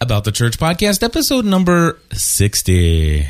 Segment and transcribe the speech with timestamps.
[0.00, 3.28] About the Church podcast, episode number 60.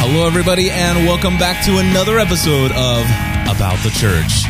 [0.00, 3.02] Hello, everybody, and welcome back to another episode of
[3.50, 4.46] About the Church.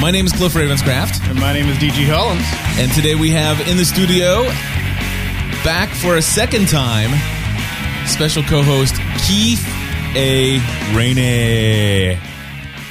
[0.00, 2.46] My name is Cliff Ravenscraft, And my name is DG Hollins.
[2.78, 4.44] and today we have in the studio,
[5.64, 7.10] back for a second time,
[8.06, 8.94] special co host
[9.26, 9.64] Keith
[10.14, 10.58] A.
[10.94, 12.14] Rainey.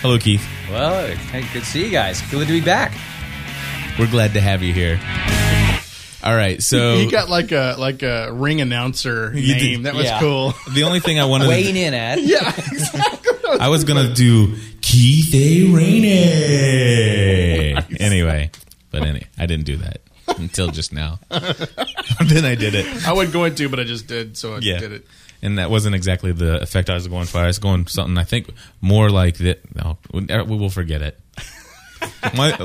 [0.01, 0.45] Hello, Keith.
[0.69, 2.21] Well, hey, good to see you guys.
[2.29, 2.93] Good to be back.
[3.97, 4.99] We're glad to have you here.
[6.23, 9.83] All right, so He got like a like a ring announcer name.
[9.83, 10.19] That was yeah.
[10.19, 10.53] cool.
[10.73, 12.19] the only thing I wanted Weighing to, in at.
[12.23, 13.59] Yeah, exactly.
[13.59, 15.71] I was gonna do Keith A.
[15.73, 16.95] Rainey.
[17.99, 18.51] Anyway,
[18.91, 21.19] but anyway, I didn't do that until just now.
[21.29, 23.07] then I did it.
[23.07, 24.79] I wasn't going to, but I just did, so I Yeah.
[24.79, 25.05] did it.
[25.41, 27.37] And that wasn't exactly the effect I was going for.
[27.39, 28.49] I was going something I think
[28.81, 29.59] more like that.
[29.75, 31.19] No, we will forget it.
[32.35, 32.57] My,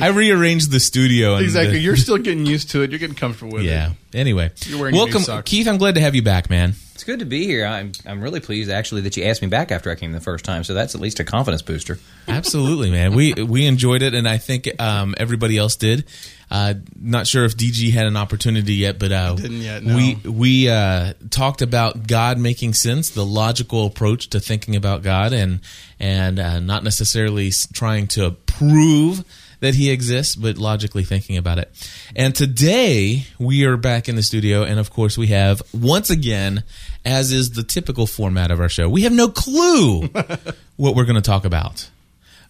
[0.00, 1.34] I rearranged the studio.
[1.36, 1.74] And Exactly.
[1.74, 2.90] the- You're still getting used to it.
[2.90, 3.66] You're getting comfortable with it.
[3.66, 3.90] yeah.
[3.90, 3.96] it.
[4.14, 5.42] Anyway, You're wearing your new welcome.
[5.42, 5.66] Keith.
[5.68, 6.74] I'm glad to have you back, man.
[6.94, 7.66] It's good to be here.
[7.66, 10.44] I'm I'm really pleased actually that you asked me back after I came the first
[10.44, 10.62] time.
[10.62, 11.98] So that's at least a confidence booster.
[12.28, 13.14] Absolutely, man.
[13.14, 16.04] We we enjoyed it, and I think um, everybody else did.
[16.50, 19.96] Uh, not sure if DG had an opportunity yet, but uh, Didn't yet, no.
[19.96, 25.32] we we uh, talked about God making sense, the logical approach to thinking about God,
[25.32, 25.60] and
[25.98, 29.24] and uh, not necessarily trying to prove
[29.62, 31.70] that He exists, but logically thinking about it.
[32.14, 36.64] And today we are back in the studio, and of course we have once again,
[37.04, 40.02] as is the typical format of our show, we have no clue
[40.76, 41.88] what we're going to talk about.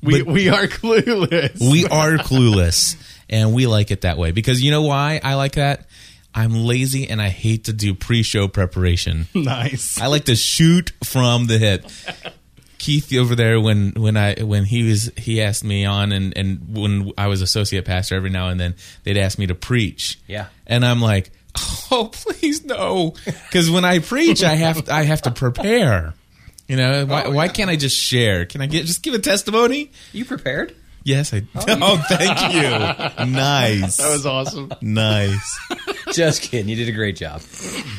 [0.02, 1.60] We we are clueless.
[1.60, 2.96] We are clueless,
[3.30, 5.86] and we like it that way because you know why I like that.
[6.34, 9.26] I'm lazy and I hate to do pre-show preparation.
[9.34, 10.00] nice.
[10.00, 11.84] I like to shoot from the hip.
[12.82, 16.76] Keith over there when when I when he was he asked me on and and
[16.76, 18.74] when I was associate pastor every now and then
[19.04, 20.18] they'd ask me to preach.
[20.26, 20.46] Yeah.
[20.66, 21.30] And I'm like,
[21.92, 23.14] "Oh, please no."
[23.52, 26.14] Cuz when I preach I have I have to prepare.
[26.66, 28.46] You know, why, oh, why can't I just share?
[28.46, 29.92] Can I get just give a testimony?
[30.12, 30.74] You prepared?
[31.04, 31.42] Yes, I.
[31.54, 33.26] Oh, oh thank you.
[33.32, 33.98] Nice.
[33.98, 34.72] That was awesome.
[34.80, 35.60] nice.
[36.16, 36.68] Just kidding.
[36.68, 37.40] You did a great job.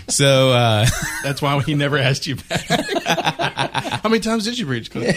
[0.09, 0.85] So, uh,
[1.23, 2.61] That's why he never asked you back.
[4.03, 4.91] How many times did you preach?
[4.91, 5.15] Cliff?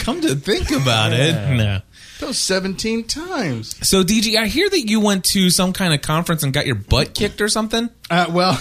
[0.00, 1.80] come to think about it, no.
[2.20, 3.76] That was 17 times.
[3.86, 6.74] So, DG, I hear that you went to some kind of conference and got your
[6.76, 7.90] butt kicked or something.
[8.10, 8.60] Uh, well,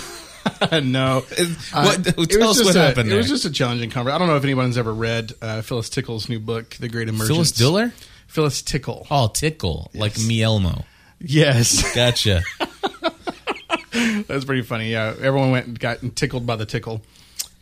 [0.83, 1.21] no.
[1.21, 1.35] What-
[1.73, 4.15] Uh, tell it was us just what a- happened It was just a challenging conference.
[4.15, 7.29] I don't know if anyone's ever read uh, Phyllis Tickle's new book, The Great Emergence.
[7.29, 7.93] Phyllis Diller?
[8.27, 9.07] Phyllis Tickle.
[9.09, 10.83] Oh, tickle like Me Elmo.
[11.19, 12.43] Yes, Gotcha.
[14.27, 14.91] that's pretty funny.
[14.91, 17.01] Yeah, everyone went and got tickled by the tickle.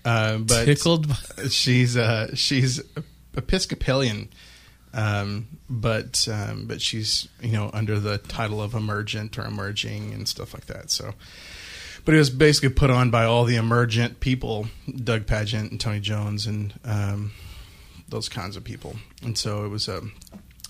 [0.06, 1.08] Uh, but Tickled.
[1.08, 2.82] by- she's uh, she's
[3.36, 4.30] Episcopalian,
[4.94, 10.28] um, but um, but she's you know under the title of emergent or emerging and
[10.28, 10.92] stuff like that.
[10.92, 11.14] So,
[12.06, 16.00] but it was basically put on by all the emergent people, Doug Pagitt and Tony
[16.02, 17.32] Jones and um,
[18.10, 18.98] those kinds of people.
[19.24, 20.02] And so it was a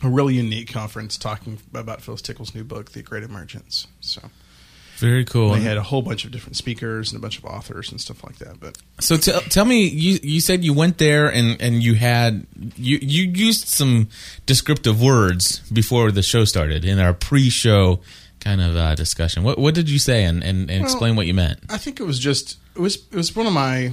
[0.03, 3.87] a really unique conference talking about Phyllis Tickle's new book, The Great Emergence.
[4.01, 4.21] So
[4.97, 5.51] Very cool.
[5.53, 8.23] they had a whole bunch of different speakers and a bunch of authors and stuff
[8.23, 8.59] like that.
[8.59, 12.45] But So tell tell me, you you said you went there and and you had
[12.75, 14.09] you you used some
[14.45, 17.99] descriptive words before the show started in our pre-show
[18.39, 19.43] kind of uh, discussion.
[19.43, 21.59] What what did you say and and, and explain what you meant?
[21.69, 23.91] I think it was just it was it was one of my.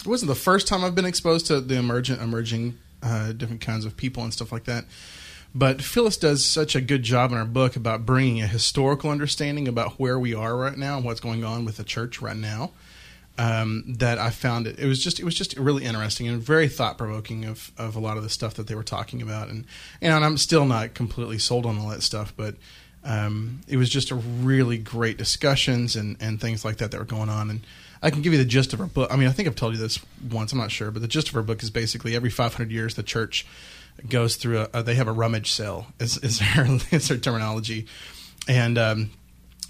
[0.00, 3.84] It wasn't the first time I've been exposed to the emergent emerging uh, different kinds
[3.84, 4.84] of people and stuff like that.
[5.54, 9.66] But Phyllis does such a good job in her book about bringing a historical understanding
[9.66, 12.72] about where we are right now and what's going on with the church right now.
[13.40, 14.80] Um, that I found it.
[14.80, 18.00] It was just it was just really interesting and very thought provoking of, of a
[18.00, 19.64] lot of the stuff that they were talking about and
[20.02, 22.56] and I'm still not completely sold on all that stuff, but
[23.04, 27.06] um, it was just a really great discussions and, and things like that that were
[27.06, 27.50] going on.
[27.50, 27.60] And
[28.02, 29.12] I can give you the gist of her book.
[29.12, 29.98] I mean, I think I've told you this
[30.30, 30.52] once.
[30.52, 33.02] I'm not sure, but the gist of her book is basically every 500 years the
[33.02, 33.46] church
[34.08, 35.86] goes through a, they have a rummage sale.
[35.98, 37.86] Is is her is her terminology,
[38.46, 39.10] and um,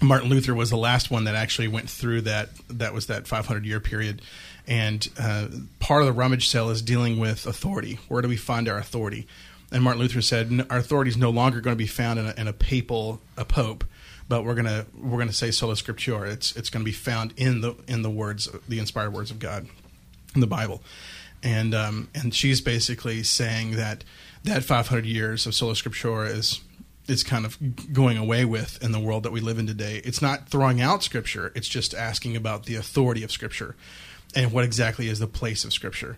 [0.01, 2.49] Martin Luther was the last one that actually went through that.
[2.69, 4.21] That was that 500 year period,
[4.67, 5.47] and uh,
[5.79, 7.99] part of the rummage sale is dealing with authority.
[8.07, 9.27] Where do we find our authority?
[9.71, 12.27] And Martin Luther said "N- our authority is no longer going to be found in
[12.27, 13.83] a, in a papal a pope,
[14.29, 16.31] but we're gonna we're gonna say sola scriptura.
[16.31, 19.39] It's it's going to be found in the in the words the inspired words of
[19.39, 19.67] God
[20.35, 20.81] in the Bible,
[21.43, 24.05] and um, and she's basically saying that
[24.45, 26.61] that 500 years of sola scriptura is
[27.07, 27.57] is kind of
[27.91, 29.99] going away with in the world that we live in today.
[30.05, 33.75] It's not throwing out Scripture; it's just asking about the authority of Scripture
[34.35, 36.17] and what exactly is the place of Scripture.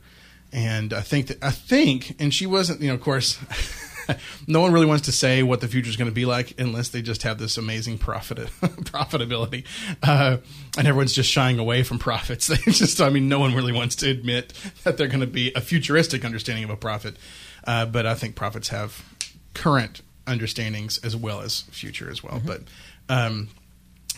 [0.51, 3.39] And I think that I think, and she wasn't, you know, of course.
[4.47, 6.89] no one really wants to say what the future is going to be like unless
[6.89, 9.65] they just have this amazing prophet profitability,
[10.03, 10.37] uh,
[10.77, 12.47] and everyone's just shying away from prophets.
[12.51, 14.53] They just, I mean, no one really wants to admit
[14.83, 17.15] that they're going to be a futuristic understanding of a prophet.
[17.63, 19.05] Uh, but I think prophets have
[19.53, 22.41] current understandings as well as future as well.
[22.43, 22.61] But
[23.09, 23.49] um,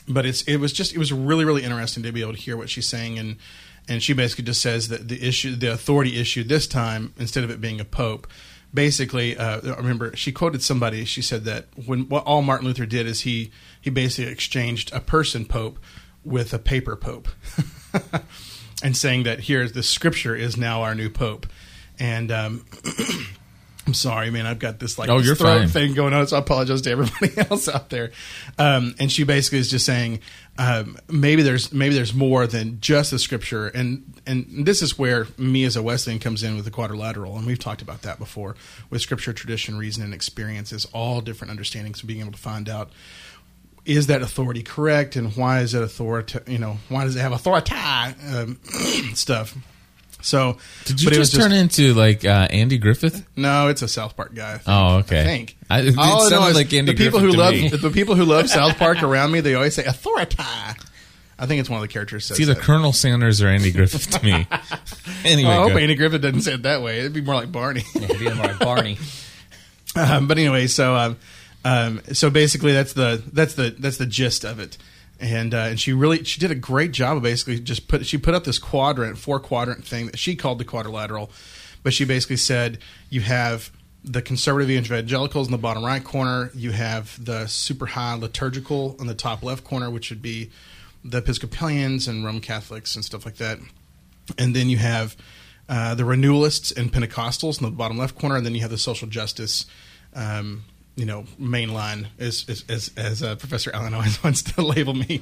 [0.08, 2.58] but it's it was just it was really really interesting to be able to hear
[2.58, 3.38] what she's saying and
[3.88, 7.50] and she basically just says that the issue the authority issue this time instead of
[7.50, 8.28] it being a pope
[8.74, 12.86] basically uh, I remember she quoted somebody she said that when what all Martin Luther
[12.86, 15.78] did is he he basically exchanged a person pope
[16.24, 17.28] with a paper pope
[18.84, 21.46] and saying that here the scripture is now our new pope
[22.00, 22.66] and um,
[23.86, 24.46] I'm sorry, man.
[24.46, 25.68] I've got this like Oh, this throat fine.
[25.68, 28.12] thing going on, so I apologize to everybody else out there.
[28.58, 30.22] Um, and she basically is just saying
[30.58, 35.28] um, maybe there's maybe there's more than just the scripture, and and this is where
[35.38, 38.56] me as a Wesleyan comes in with the quadrilateral, and we've talked about that before
[38.90, 42.92] with scripture, tradition, reason, and experiences, all different understandings of being able to find out
[43.86, 46.40] is that authority correct, and why is it authority?
[46.48, 48.60] You know, why does it have authority um,
[49.16, 49.58] stuff?
[50.24, 53.26] So Did you but it just turn into like uh, Andy Griffith?
[53.36, 54.54] no, it's a South Park guy.
[54.54, 54.64] I think.
[54.68, 55.22] Oh, okay.
[55.22, 55.58] I think.
[55.70, 57.54] I- it All I know sounded is like Andy the people Griffith who to love
[57.54, 57.68] me.
[57.70, 59.42] the people who love South Park around me.
[59.42, 60.38] They always say authority.
[60.40, 62.64] I think it's one of the characters says It's either that.
[62.64, 64.48] Colonel Sanders or Andy Griffith to me.
[65.26, 65.78] anyway, Oh, I hope go.
[65.78, 67.00] Andy Griffith doesn't say it that way.
[67.00, 67.84] It'd be more like Barney.
[67.94, 68.98] Yeah, it'd be more like Barney.
[69.96, 71.18] um, but anyway, so um,
[71.66, 74.78] um, so basically that's the that's the that's the gist of it.
[75.24, 78.18] And uh, and she really she did a great job of basically just put she
[78.18, 81.32] put up this quadrant four quadrant thing that she called the quadrilateral,
[81.82, 82.78] but she basically said
[83.10, 83.72] you have
[84.04, 89.08] the conservative evangelicals in the bottom right corner, you have the super high liturgical in
[89.08, 90.50] the top left corner, which would be
[91.06, 93.60] the Episcopalians and Roman Catholics and stuff like that,
[94.38, 95.16] and then you have
[95.70, 98.78] uh, the renewalists and Pentecostals in the bottom left corner, and then you have the
[98.78, 99.66] social justice,
[100.14, 104.62] um, you know, main line, as as as, as uh, Professor Allen always wants to
[104.62, 105.22] label me,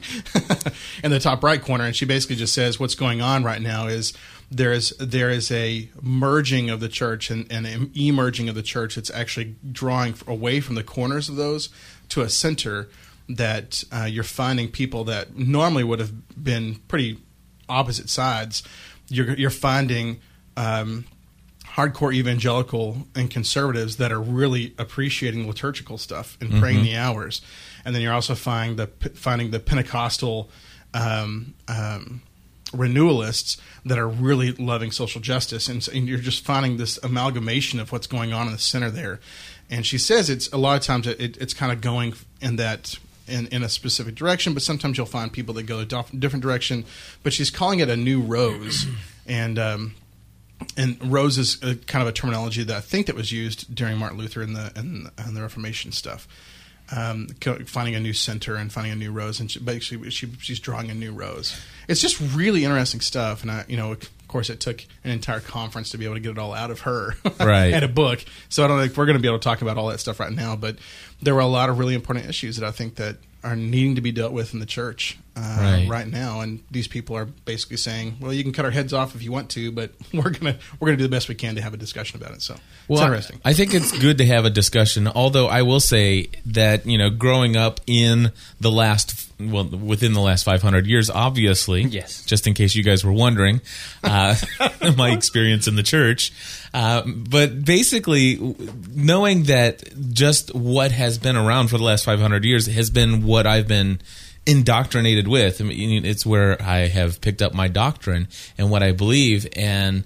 [1.03, 1.85] in the top right corner.
[1.85, 4.13] And she basically just says what's going on right now is
[4.50, 8.62] there is there is a merging of the church and, and an emerging of the
[8.62, 11.69] church that's actually drawing away from the corners of those
[12.09, 12.89] to a center
[13.29, 16.12] that uh, you're finding people that normally would have
[16.44, 17.18] been pretty
[17.69, 18.63] opposite sides.
[19.07, 20.19] You're you're finding
[20.57, 21.06] um,
[21.75, 27.41] hardcore evangelical and conservatives that are really appreciating liturgical stuff and praying the hours,
[27.85, 30.50] and then you're also finding the finding the Pentecostal
[30.94, 32.21] um, um,
[32.73, 37.91] renewalists that are really loving social justice, and, and you're just finding this amalgamation of
[37.91, 39.19] what's going on in the center there.
[39.69, 43.00] And she says it's a lot of times it, it's kind of going in that
[43.27, 46.83] in, in a specific direction, but sometimes you'll find people that go a different direction.
[47.23, 48.85] But she's calling it a new rose,
[49.25, 49.95] and um,
[50.77, 53.97] and rose is a, kind of a terminology that I think that was used during
[53.97, 56.27] Martin Luther and the and, and the Reformation stuff.
[56.93, 57.27] Um,
[57.67, 60.89] finding a new center and finding a new rose, and she, basically she, she's drawing
[60.89, 61.57] a new rose.
[61.87, 65.39] It's just really interesting stuff, and I, you know, of course, it took an entire
[65.39, 67.73] conference to be able to get it all out of her, Right.
[67.73, 68.25] and a book.
[68.49, 70.19] So I don't think we're going to be able to talk about all that stuff
[70.19, 70.79] right now, but
[71.21, 74.01] there were a lot of really important issues that I think that are needing to
[74.01, 75.88] be dealt with in the church uh, Right.
[75.89, 79.16] right now, and these people are basically saying, "Well, you can cut our heads off
[79.16, 81.61] if you want to, but we're gonna we're gonna do the best we can to
[81.61, 82.56] have a discussion about it." So
[82.88, 83.40] Well, it's interesting.
[83.45, 85.07] I think it's good to have a discussion.
[85.07, 90.19] Although I will say that you know, growing up in the last, well, within the
[90.19, 92.26] last 500 years, obviously, Yes.
[92.26, 93.61] Just in case you guys were wondering,
[94.04, 94.35] uh,
[94.97, 96.33] my experience in the church.
[96.73, 98.38] Uh, but basically,
[98.94, 99.83] knowing that
[100.14, 104.00] just what has been around for the last 500 years has been what I've been
[104.45, 105.62] indoctrinated with.
[105.62, 110.04] I mean, it's where I have picked up my doctrine and what I believe and.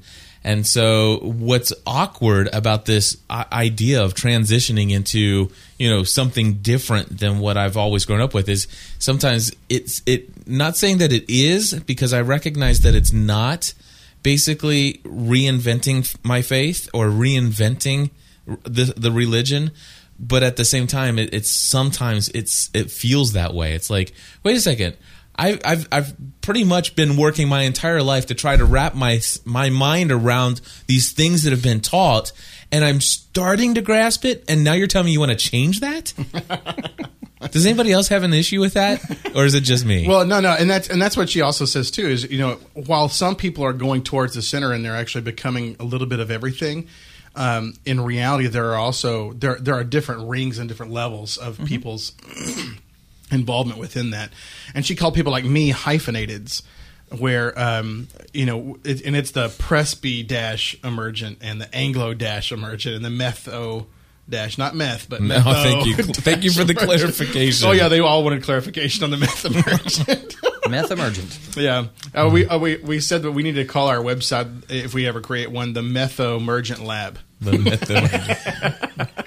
[0.48, 5.50] And so, what's awkward about this idea of transitioning into
[5.80, 8.68] you know something different than what I've always grown up with is
[9.00, 13.74] sometimes it's it not saying that it is because I recognize that it's not
[14.22, 18.12] basically reinventing my faith or reinventing
[18.46, 19.72] the the religion
[20.20, 24.14] but at the same time it, it's sometimes it's it feels that way it's like
[24.44, 24.96] wait a second
[25.38, 29.20] I've, I've I've pretty much been working my entire life to try to wrap my
[29.44, 32.32] my mind around these things that have been taught,
[32.72, 34.46] and I'm starting to grasp it.
[34.48, 36.14] And now you're telling me you want to change that?
[37.52, 39.04] Does anybody else have an issue with that,
[39.36, 40.08] or is it just me?
[40.08, 42.08] Well, no, no, and that's and that's what she also says too.
[42.08, 45.76] Is you know, while some people are going towards the center and they're actually becoming
[45.80, 46.88] a little bit of everything,
[47.36, 51.60] um, in reality, there are also there there are different rings and different levels of
[51.66, 52.14] people's
[53.32, 54.32] involvement within that.
[54.74, 56.64] And she called people like me hyphenateds,
[57.18, 62.52] where um, you know, it, and it's the Presby dash emergent and the Anglo dash
[62.52, 63.86] emergent and the Metho
[64.28, 65.96] dash, not meth, but No, metho thank you.
[65.96, 66.90] Thank you for the emergent.
[67.00, 67.68] clarification.
[67.68, 70.36] Oh yeah, they all wanted clarification on the meth emergent.
[70.70, 71.40] Meth emergent.
[71.56, 74.94] Yeah, uh, we, uh, we we said that we need to call our website if
[74.94, 77.20] we ever create one the Metho Emergent Lab.
[77.42, 79.10] The method.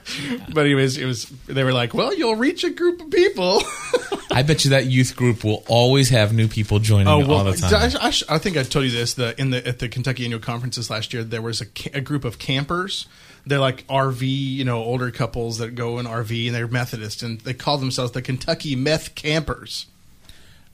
[0.53, 3.63] But anyways, it was they were like, well, you'll reach a group of people.
[4.31, 7.45] I bet you that youth group will always have new people joining Oh well, all
[7.45, 7.75] the time.
[8.01, 9.15] I, I, I think I told you this.
[9.15, 12.25] The in the at the Kentucky annual conferences last year, there was a, a group
[12.25, 13.07] of campers.
[13.47, 17.41] They're like RV, you know, older couples that go in RV, and they're Methodist, and
[17.41, 19.87] they call themselves the Kentucky Meth Campers.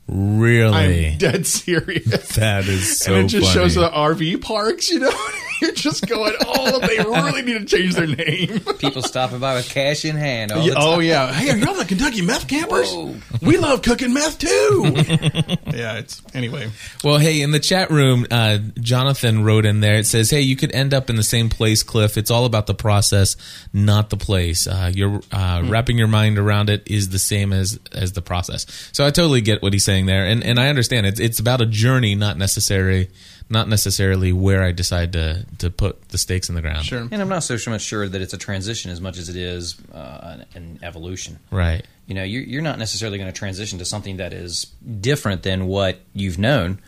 [0.08, 1.08] Really?
[1.12, 2.28] I'm dead serious.
[2.36, 3.54] That is so and it just funny.
[3.68, 5.12] shows the RV parks, you know.
[5.64, 8.60] You're just going, oh, they really need to change their name.
[8.78, 10.52] People stopping by with cash in hand.
[10.52, 10.84] All Yeah, the time.
[10.86, 12.92] oh yeah, hey, are y'all the Kentucky meth campers?
[12.92, 13.14] Whoa.
[13.40, 14.82] We love cooking meth too.
[15.76, 16.70] yeah, it's anyway.
[17.02, 19.96] Well, hey, in the chat room, uh, Jonathan wrote in there.
[19.96, 22.16] It says, "Hey, you could end up in the same place, Cliff.
[22.18, 23.36] It's all about the process,
[23.72, 24.66] not the place.
[24.66, 25.70] Uh, you're uh, Hmm.
[25.70, 29.40] wrapping your mind around it is the same as as the process." So I totally
[29.40, 32.36] get what he's saying there, and and I understand it's it's about a journey, not
[32.38, 33.08] necessarily
[33.54, 36.84] not necessarily where I decide to to put the stakes in the ground.
[36.84, 37.08] Sure.
[37.10, 39.76] And I'm not so much sure that it's a transition as much as it is
[39.94, 41.38] uh, an, an evolution.
[41.50, 41.86] Right.
[42.06, 44.66] You know, you're, you're not necessarily going to transition to something that is
[45.00, 46.80] different than what you've known.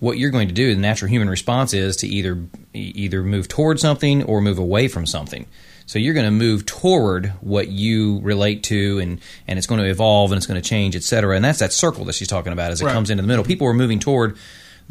[0.00, 3.78] What you're going to do, the natural human response is to either either move toward
[3.78, 5.46] something or move away from something.
[5.84, 9.86] So you're going to move toward what you relate to, and, and it's going to
[9.88, 11.36] evolve and it's going to change, et cetera.
[11.36, 12.94] And that's that circle that she's talking about as it Right.
[12.94, 13.44] comes into the middle.
[13.44, 14.36] People are moving toward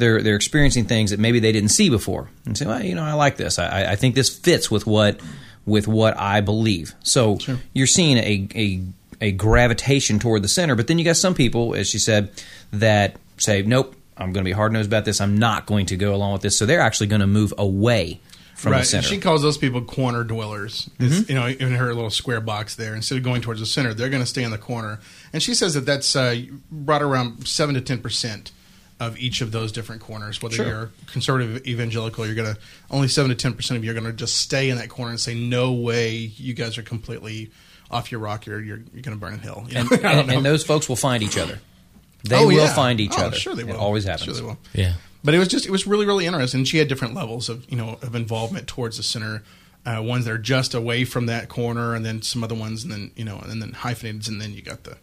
[0.02, 3.04] they're they're experiencing things that maybe they didn't see before, and say, well, you know,
[3.04, 3.58] I like this.
[3.58, 5.20] I, I think this fits with what
[5.64, 6.94] with what I believe.
[7.04, 7.38] So
[7.72, 8.82] you're seeing a, a
[9.20, 12.30] a gravitation toward the center, but then you got some people, as she said,
[12.72, 15.20] that say, nope, I'm going to be hard nosed about this.
[15.20, 16.58] I'm not going to go along with this.
[16.58, 18.20] So they're actually going to move away
[18.56, 18.78] from right.
[18.78, 19.06] the And center.
[19.08, 20.90] she calls those people corner dwellers.
[20.98, 23.94] It's, You know, in her little square box there, instead of going towards the center,
[23.94, 24.98] they're going to stay in the corner.
[25.32, 28.50] And she says that that's uh, right around seven to ten percent
[29.00, 30.40] of each of those different corners.
[30.42, 30.66] Whether Sure.
[30.66, 34.06] you're conservative, evangelical, you're going to only seven to ten percent of you are going
[34.06, 37.50] to just stay in that corner and say, "No way, you guys are completely
[37.90, 38.46] off your rock.
[38.46, 39.88] You're you're, you're going to burn in hell." You know?
[39.90, 41.58] and, and, and those folks will find each other.
[42.24, 42.72] They Oh, will yeah.
[42.74, 43.36] find each Oh, other.
[43.36, 43.74] Sure, they will.
[43.74, 44.26] It always happens.
[44.26, 44.58] Sure, they will.
[44.72, 44.94] Yeah.
[45.24, 46.64] But it was just it was really really interesting.
[46.64, 49.42] She had different levels of you know of involvement towards the center.
[49.84, 52.92] Uh, ones that are just away from that corner, and then some other ones, and
[52.92, 54.96] then you know, and then hyphenated, and then you got the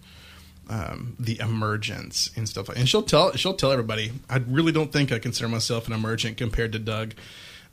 [0.69, 2.69] um, the emergence and stuff.
[2.69, 4.11] like And she'll tell she'll tell everybody.
[4.29, 7.13] I really don't think I consider myself an emergent compared to Doug,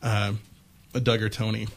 [0.02, 0.32] uh,
[0.94, 1.68] Doug or Tony.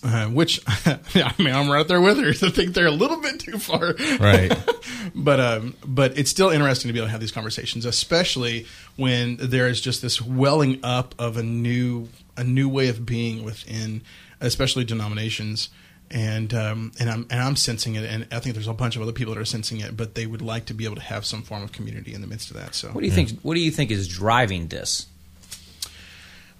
[0.00, 2.28] Uh, which I mean, I'm right there with her.
[2.46, 4.52] I think they're a little bit too far, Right.
[5.14, 9.38] but um, but it's still interesting to be able to have these conversations, especially when
[9.40, 14.02] there is just this welling up of a new a new way of being within,
[14.40, 15.68] especially denominations.
[16.10, 19.02] And um, and I'm and I'm sensing it, and I think there's a bunch of
[19.02, 21.26] other people that are sensing it, but they would like to be able to have
[21.26, 22.74] some form of community in the midst of that.
[22.74, 23.40] So, What do you think?
[23.42, 25.06] What do you think is driving this?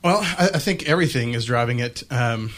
[0.05, 2.03] well, I, I think everything is driving it.
[2.11, 2.51] Um,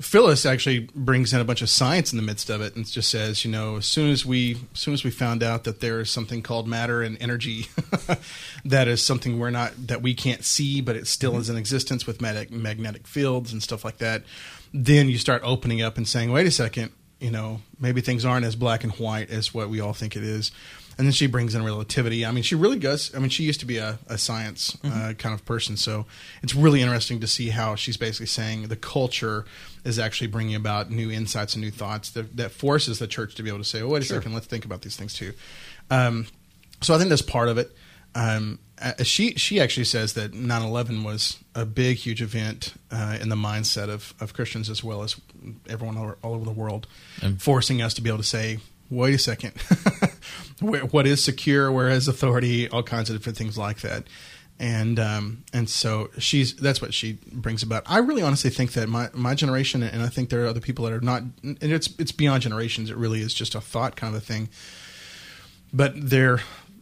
[0.00, 3.10] Phyllis actually brings in a bunch of science in the midst of it, and just
[3.10, 6.00] says, you know, as soon as we, as soon as we found out that there
[6.00, 7.66] is something called matter and energy,
[8.64, 12.06] that is something we're not that we can't see, but it still is in existence
[12.06, 14.22] with mag- magnetic fields and stuff like that.
[14.72, 18.46] Then you start opening up and saying, wait a second, you know, maybe things aren't
[18.46, 20.50] as black and white as what we all think it is.
[20.98, 22.26] And then she brings in relativity.
[22.26, 23.14] I mean, she really does.
[23.14, 26.04] I mean, she used to be a, a science uh, kind of person, so
[26.42, 29.46] it's really interesting to see how she's basically saying the culture
[29.82, 33.42] is actually bringing about new insights and new thoughts that, that forces the church to
[33.42, 35.32] be able to say, "Oh, wait a second, let's think about these things too."
[35.90, 36.26] Um,
[36.82, 37.74] so I think that's part of it.
[38.14, 43.28] Um, uh, she she actually says that 9/11 was a big, huge event uh, in
[43.28, 45.20] the mindset of, of Christians as well as
[45.68, 46.86] everyone all, all over the world,
[47.22, 48.58] and forcing us to be able to say,
[48.88, 49.60] "Wait a second,
[50.60, 51.70] Where, what is secure?
[51.70, 52.68] Where is authority?
[52.68, 54.04] All kinds of different things like that."
[54.58, 57.82] And um, and so she's that's what she brings about.
[57.86, 60.84] I really honestly think that my, my generation and I think there are other people
[60.84, 62.90] that are not and it's it's beyond generations.
[62.90, 64.48] It really is just a thought kind of a thing
[65.72, 66.40] but they're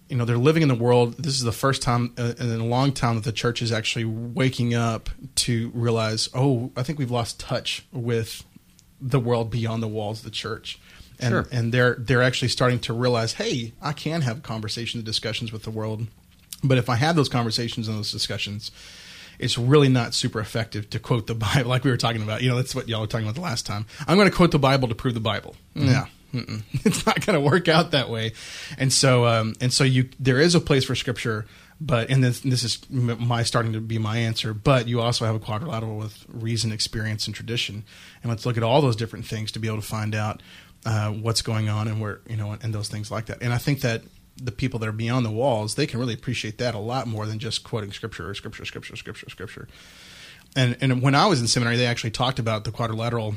[0.08, 2.64] you know they're living in the world this is the first time uh, in a
[2.64, 7.10] long time that the church is actually waking up to realize oh i think we've
[7.10, 8.44] lost touch with
[9.00, 10.78] the world beyond the walls of the church
[11.20, 11.46] and Sure.
[11.52, 15.62] and they're they're actually starting to realize hey i can have conversations and discussions with
[15.64, 16.06] the world
[16.64, 18.70] but if i have those conversations and those discussions
[19.38, 22.42] it's really not super effective to quote the Bible, like we were talking about.
[22.42, 23.86] You know, that's what y'all were talking about the last time.
[24.08, 25.54] I'm going to quote the Bible to prove the Bible.
[25.76, 25.86] Mm-hmm.
[25.86, 26.06] Yeah.
[26.32, 26.62] Mm-mm.
[26.84, 28.32] It's not going to work out that way,
[28.76, 31.46] and so um, and so you there is a place for Scripture,
[31.80, 34.52] but and this this is my starting to be my answer.
[34.52, 37.84] But you also have a quadrilateral with reason, experience, and tradition,
[38.22, 40.42] and let's look at all those different things to be able to find out
[40.84, 43.42] uh, what's going on and where you know and those things like that.
[43.42, 44.02] And I think that
[44.36, 47.26] the people that are beyond the walls, they can really appreciate that a lot more
[47.26, 49.68] than just quoting scripture or scripture, scripture, scripture, scripture.
[50.54, 53.36] And and when I was in seminary, they actually talked about the quadrilateral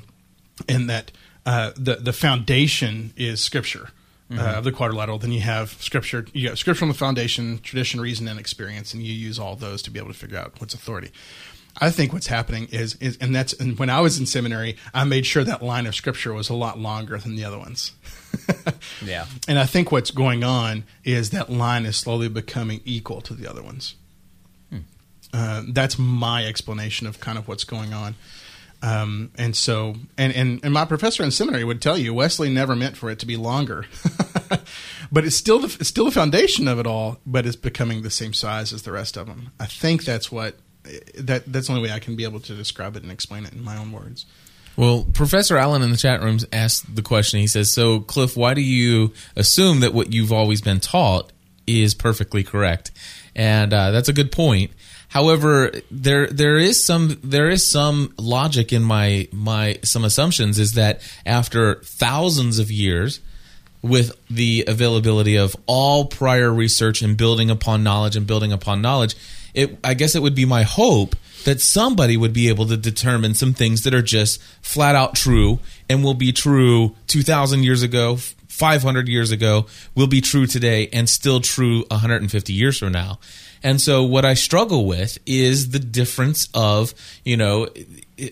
[0.68, 1.12] in that
[1.46, 3.90] uh, the the foundation is scripture.
[4.30, 4.40] Uh, mm-hmm.
[4.40, 6.26] Uh, of the quadrilateral, then you have scripture.
[6.32, 9.82] You got scripture on the foundation, tradition, reason, and experience, and you use all those
[9.82, 11.12] to be able to figure out what's authority.
[11.80, 15.04] I think what's happening is, is and that's and when I was in seminary, I
[15.04, 17.94] made sure that line of scripture was a lot longer than the other ones.
[19.06, 19.26] yeah.
[19.48, 23.48] And I think what's going on is that line is slowly becoming equal to the
[23.48, 23.96] other ones.
[24.70, 24.80] Hmm.
[25.34, 28.16] Uh, that's my explanation of kind of what's going on.
[28.84, 32.76] Um, and so, and, and, and my professor in seminary would tell you Wesley never
[32.76, 33.86] meant for it to be longer,
[35.12, 38.10] but it's still the, it's still the foundation of it all, but it's becoming the
[38.10, 39.52] same size as the rest of them.
[39.60, 40.56] I think that's what
[41.16, 43.54] that that's the only way I can be able to describe it and explain it
[43.54, 44.26] in my own words.
[44.76, 47.40] Well, Professor Allen in the chat rooms asked the question.
[47.40, 51.32] He says, "So, Cliff, why do you assume that what you've always been taught
[51.68, 52.92] is perfectly correct?"
[53.36, 54.72] And uh, that's a good point.
[55.12, 60.58] However, there there is some there is some logic in my my some assumptions.
[60.58, 63.20] Is that after thousands of years,
[63.82, 69.18] with the availability of all prior research and building upon knowledge and building upon knowledge,
[69.54, 73.34] it I guess it would be my hope that somebody would be able to determine
[73.34, 78.16] some things that are just flat out true and will be true 2000 years ago
[78.48, 83.20] 500 years ago will be true today and still true 150 years from now
[83.64, 87.68] and so what i struggle with is the difference of you know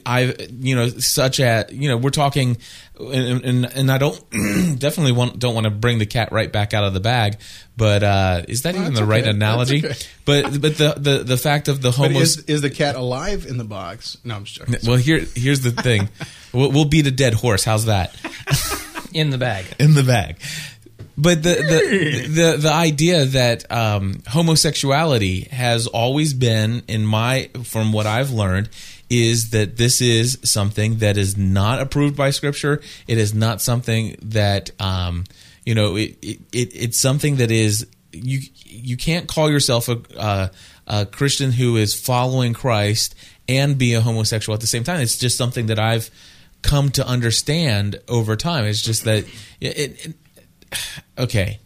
[0.05, 2.57] I, you know, such as you know, we're talking,
[2.99, 4.19] and and, and I don't
[4.79, 7.37] definitely want don't want to bring the cat right back out of the bag,
[7.75, 9.09] but uh, is that even the okay.
[9.09, 9.79] right analogy?
[9.85, 9.95] Okay.
[10.25, 13.57] But but the, the the fact of the homo is, is the cat alive in
[13.57, 14.15] the box?
[14.23, 14.75] No, I'm just joking.
[14.85, 16.07] Well, here here's the thing,
[16.53, 17.63] we'll, we'll beat a dead horse.
[17.63, 18.15] How's that?
[19.11, 19.65] in the bag.
[19.79, 20.37] In the bag
[21.19, 27.91] but the, the the the idea that um, homosexuality has always been in my from
[27.91, 28.69] what I've learned
[29.09, 32.81] is that this is something that is not approved by Scripture.
[33.07, 35.25] It is not something that um,
[35.65, 35.97] you know.
[35.97, 40.47] It, it, it's something that is you you can't call yourself a, uh,
[40.87, 43.13] a Christian who is following Christ
[43.49, 45.01] and be a homosexual at the same time.
[45.01, 46.09] It's just something that I've
[46.61, 48.65] come to understand over time.
[48.65, 49.25] It's just that
[49.59, 50.15] it, it
[51.17, 51.59] okay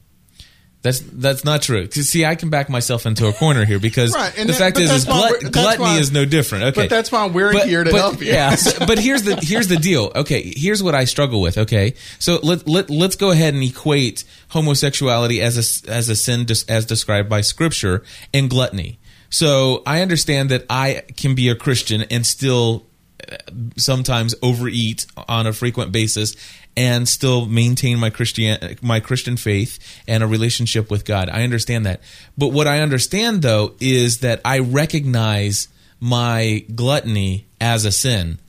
[0.83, 1.89] that's that's not true.
[1.89, 4.91] See, I can back myself into a corner here because right, the that, fact is,
[4.91, 6.65] is glut, gluttony why, is no different.
[6.65, 8.27] Okay, but that's why we're but, here to but, help you.
[8.27, 10.11] yeah, but here's the here's the deal.
[10.13, 11.57] Okay, here's what I struggle with.
[11.57, 15.55] Okay, so let let let's go ahead and equate homosexuality as
[15.87, 18.99] a as a sin as described by Scripture and gluttony.
[19.29, 22.87] So I understand that I can be a Christian and still
[23.31, 23.37] uh,
[23.77, 26.35] sometimes overeat on a frequent basis
[26.75, 31.29] and still maintain my Christian my Christian faith and a relationship with God.
[31.29, 32.01] I understand that.
[32.37, 35.67] But what I understand though is that I recognize
[35.99, 38.39] my gluttony as a sin.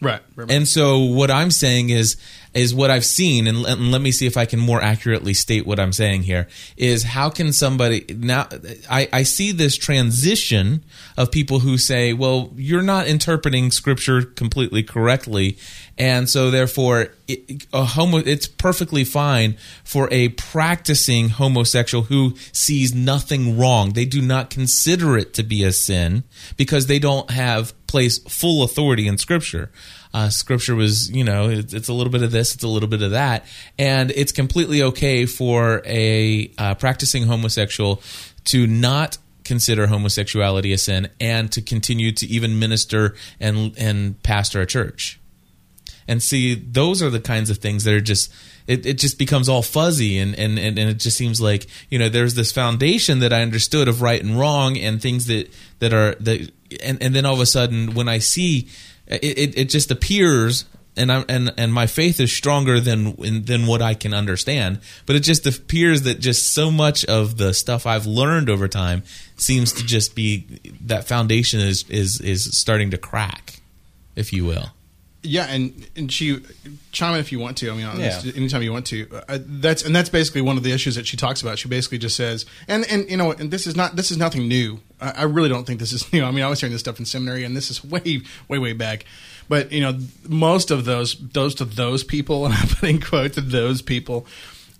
[0.00, 0.20] Right.
[0.48, 2.16] And so what I'm saying is
[2.54, 5.66] is what I've seen, and, and, let me see if I can more accurately state
[5.66, 6.48] what I'm saying here.
[6.76, 8.48] Is how can somebody now?
[8.90, 10.84] I, I see this transition
[11.16, 15.58] of people who say, "Well, you're not interpreting Scripture completely correctly,"
[15.98, 18.18] and so therefore, it, a homo.
[18.18, 23.92] It's perfectly fine for a practicing homosexual who sees nothing wrong.
[23.92, 26.24] They do not consider it to be a sin
[26.56, 29.70] because they don't have place full authority in Scripture
[30.14, 32.88] uh, scripture was, you know, it's, it's, a little bit of this, it's a little
[32.88, 33.44] bit of that,
[33.78, 38.02] and it's completely okay for a uh, practicing homosexual
[38.44, 44.60] to not consider homosexuality a sin and to continue to even minister and and pastor
[44.60, 45.20] a church.
[46.06, 48.32] And see, those are the kinds of things that are just
[48.68, 51.98] it, it just becomes all fuzzy and, and, and, and it just seems like, you
[51.98, 55.50] know, there's this foundation that I understood of right and wrong and things that,
[55.80, 56.52] that are that
[56.84, 58.68] and, and then all of a sudden when I see
[59.06, 60.66] it, it, it just appears
[60.98, 64.80] and I'm and and my faith is stronger than than what I can understand.
[65.06, 69.04] But it just appears that just so much of the stuff I've learned over time
[69.36, 70.44] seems to just be
[70.86, 73.62] that foundation is is is starting to crack,
[74.16, 74.72] if you will.
[75.22, 76.38] Yeah, and and she
[76.92, 77.70] chime in if you want to.
[77.70, 78.20] I mean, yeah.
[78.36, 79.08] anytime you want to.
[79.28, 81.58] Uh, that's and that's basically one of the issues that she talks about.
[81.58, 84.46] She basically just says, and and you know, and this is not this is nothing
[84.46, 86.24] new I I really don't think this is new.
[86.24, 88.72] I mean I was hearing this stuff in seminary and this is way way way
[88.72, 89.04] back,
[89.48, 93.40] but you know most of those those to those people and I'm putting quotes to
[93.40, 94.26] those people,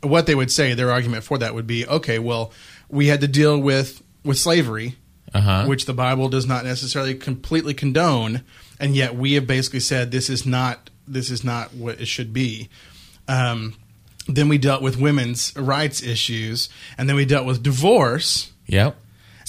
[0.02, 2.52] what they would say their argument for that would be okay well
[2.88, 4.96] we had to deal with with slavery,
[5.34, 5.66] Uh-huh.
[5.66, 8.42] which the Bible does not necessarily completely condone,
[8.80, 12.32] and yet we have basically said this is not this is not what it should
[12.32, 12.68] be.
[13.26, 13.74] Um,
[14.26, 18.96] then we dealt with women's rights issues, and then we dealt with divorce Yep.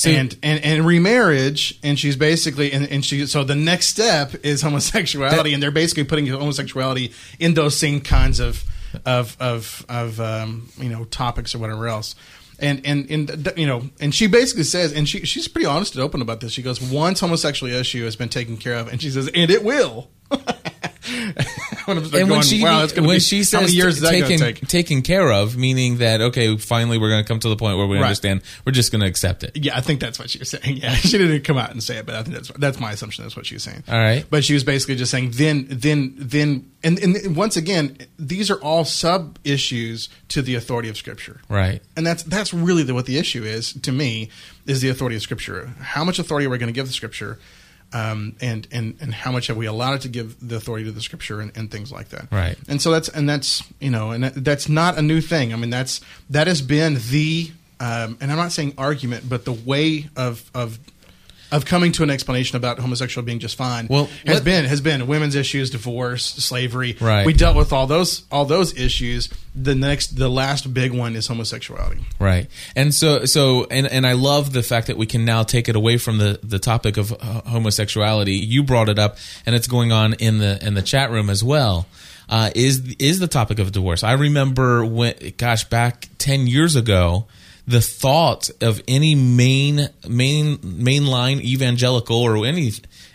[0.06, 1.78] And, and and remarriage.
[1.84, 5.72] And she's basically and, and she so the next step is homosexuality, That- and they're
[5.72, 8.64] basically putting homosexuality in those same kinds of
[9.06, 12.16] of of of um, you know topics or whatever else.
[12.62, 16.04] And, and and you know, and she basically says, and she she's pretty honest and
[16.04, 16.52] open about this.
[16.52, 19.64] She goes, once homosexual issue has been taken care of, and she says, and it
[19.64, 20.10] will.
[21.86, 24.12] when and going, when she wow, when be she how many says years is that
[24.12, 24.68] taken take?
[24.68, 27.88] taken care of, meaning that okay, finally we're going to come to the point where
[27.88, 28.04] we Right.
[28.06, 29.52] understand we're just going to accept it.
[29.56, 30.78] Yeah, I think that's what she was saying.
[30.80, 33.24] Yeah, she didn't come out and say it, but I think that's that's my assumption.
[33.24, 33.84] That's what she was saying.
[33.88, 34.24] All right.
[34.30, 38.62] but she was basically just saying then, then, then, and, and once again, these are
[38.62, 41.82] all sub issues to the authority of Scripture, Right.
[41.98, 44.30] and that's that's really the, what the issue is to me
[44.68, 45.72] is the authority of Scripture.
[45.82, 47.40] How much authority are we going to give the Scripture?
[47.92, 50.92] Um, and and and how much have we allowed it to give the authority to
[50.92, 52.32] the Scripture and, and things like that?
[52.32, 52.56] Right.
[52.68, 55.54] And so that's and that's you know and that, that's not a new thing.
[55.54, 56.00] I mean that's
[56.30, 60.78] that has been the um, and I'm not saying argument, but the way of of
[61.52, 64.82] of coming to an explanation about homosexual being just fine Well, has let- been has
[64.82, 66.96] been women's issues, divorce, slavery.
[67.00, 67.26] Right.
[67.26, 69.30] We dealt with all those all those issues.
[69.56, 72.02] The next the last big one is homosexuality.
[72.20, 72.48] Right.
[72.76, 75.76] And so so and and I love the fact that we can now take it
[75.76, 78.36] away from the the topic of uh, homosexuality.
[78.36, 81.44] You brought it up and it's going on in the in the chat room as
[81.44, 81.88] well.
[82.30, 84.04] Uh, is is the topic of divorce.
[84.04, 87.26] I remember when gosh back 10 years ago
[87.70, 92.72] the thought of any main main mainline evangelical or any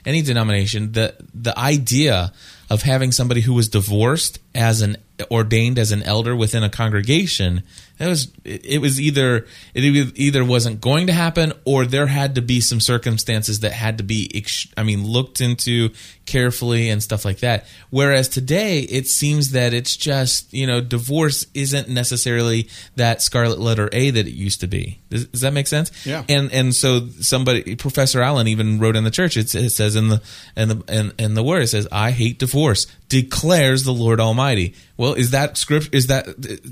[0.07, 2.33] any denomination the the idea
[2.71, 4.97] of having somebody who was divorced as an
[5.29, 7.65] ordained as an elder within a congregation
[7.99, 9.85] that was it, it was either it
[10.17, 14.05] either wasn't going to happen or there had to be some circumstances that had to
[14.05, 15.91] be ex- I mean looked into
[16.27, 17.67] carefully and stuff like that.
[17.91, 23.89] Whereas today it seems that it's just you know divorce isn't necessarily that scarlet letter
[23.93, 24.99] A that it used to be.
[25.11, 25.93] Does, does that make sense?
[26.05, 26.25] Yeah.
[26.29, 30.09] and and so somebody Professor Allen even wrote in the church it, it says in
[30.09, 30.23] the
[30.57, 34.75] in the in, in the word it says I hate divorce declares the Lord Almighty.
[34.97, 36.27] Well is that script is that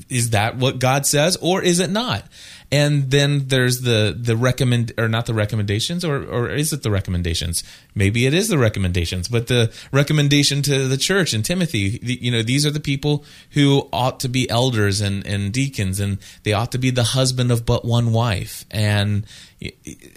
[0.09, 2.25] is that what God says or is it not?
[2.73, 6.91] And then there's the the recommend or not the recommendations or or is it the
[6.91, 7.63] recommendations?
[7.95, 12.43] Maybe it is the recommendations but the recommendation to the church and Timothy you know
[12.43, 16.73] these are the people who ought to be elders and and deacons and they ought
[16.73, 18.65] to be the husband of but one wife.
[18.71, 19.27] And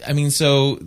[0.08, 0.80] I mean so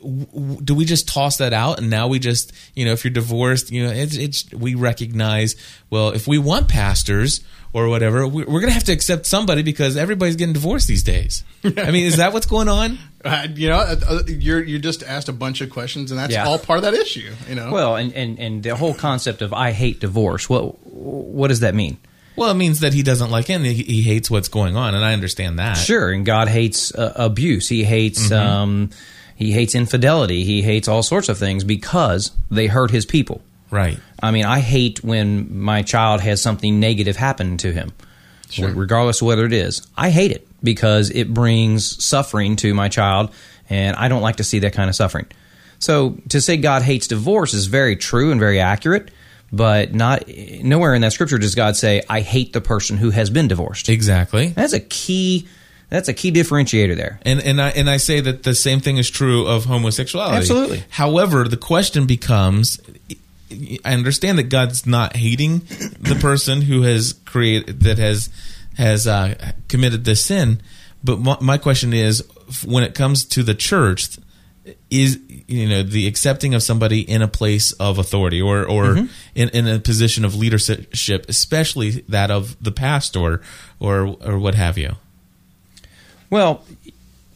[0.00, 3.72] do we just toss that out and now we just you know if you're divorced
[3.72, 5.56] you know it's, it's we recognize
[5.90, 7.40] well if we want pastors
[7.72, 11.44] or whatever we- we're gonna have to accept somebody because everybody's getting divorced these days
[11.64, 15.02] i mean is that what's going on Uh, you know, uh, uh, you're you just
[15.02, 16.46] asked a bunch of questions, and that's Yeah.
[16.46, 17.32] all part of that issue.
[17.48, 20.48] You know, Well, and, and, and the whole concept of I hate divorce.
[20.48, 21.96] What what does that mean?
[22.36, 24.94] well it means that he doesn't like it and he, he hates what's going on
[24.94, 27.68] and i understand that Sure, and God hates uh, abuse.
[27.68, 28.90] He hates um,
[29.34, 30.44] he hates infidelity.
[30.44, 33.42] He hates all sorts of things because they hurt his people.
[33.70, 37.92] Right I mean, I hate when my child has something negative happen to him,
[38.50, 38.68] Sure.
[38.70, 39.82] regardless of whether it is.
[39.96, 43.30] I hate it because it brings suffering to my child,
[43.70, 45.26] and I don't like to see that kind of suffering.
[45.78, 49.12] So to say God hates divorce is very true and very accurate,
[49.52, 53.30] but not nowhere in that scripture does God say, "I hate the person who has
[53.30, 55.46] been divorced." exactly That's a key.
[55.90, 57.20] That's a key differentiator there.
[57.22, 60.38] And and I and I say that the same thing is true of homosexuality.
[60.38, 60.84] Absolutely.
[60.90, 62.80] However, the question becomes
[63.84, 65.60] I understand that God's not hating
[66.00, 68.30] the person who has created that has
[68.76, 70.60] has uh, committed this sin,
[71.02, 72.24] but my, my question is
[72.64, 74.18] when it comes to the church
[74.90, 79.48] is you know the accepting of somebody in a place of authority or or in,
[79.50, 83.40] in a position of leadership especially that of the pastor
[83.80, 84.96] or or what have you?
[86.30, 86.64] Well,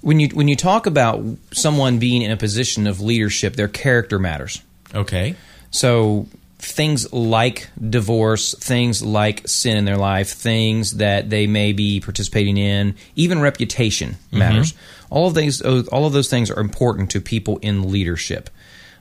[0.03, 4.18] when you when you talk about someone being in a position of leadership, their character
[4.18, 4.62] matters.
[4.94, 5.37] okay
[5.72, 11.98] So things like divorce, things like sin in their life, things that they may be
[12.00, 14.74] participating in, even reputation matters.
[15.11, 18.48] All of these, all of those things are important to people in leadership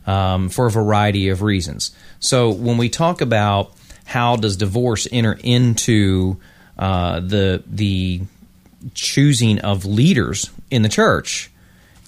[0.08, 1.96] um, for a variety of reasons.
[2.20, 3.74] So when we talk about
[4.06, 6.38] how does divorce enter into
[6.80, 8.22] uh, the the
[8.96, 11.52] choosing of leaders in the church,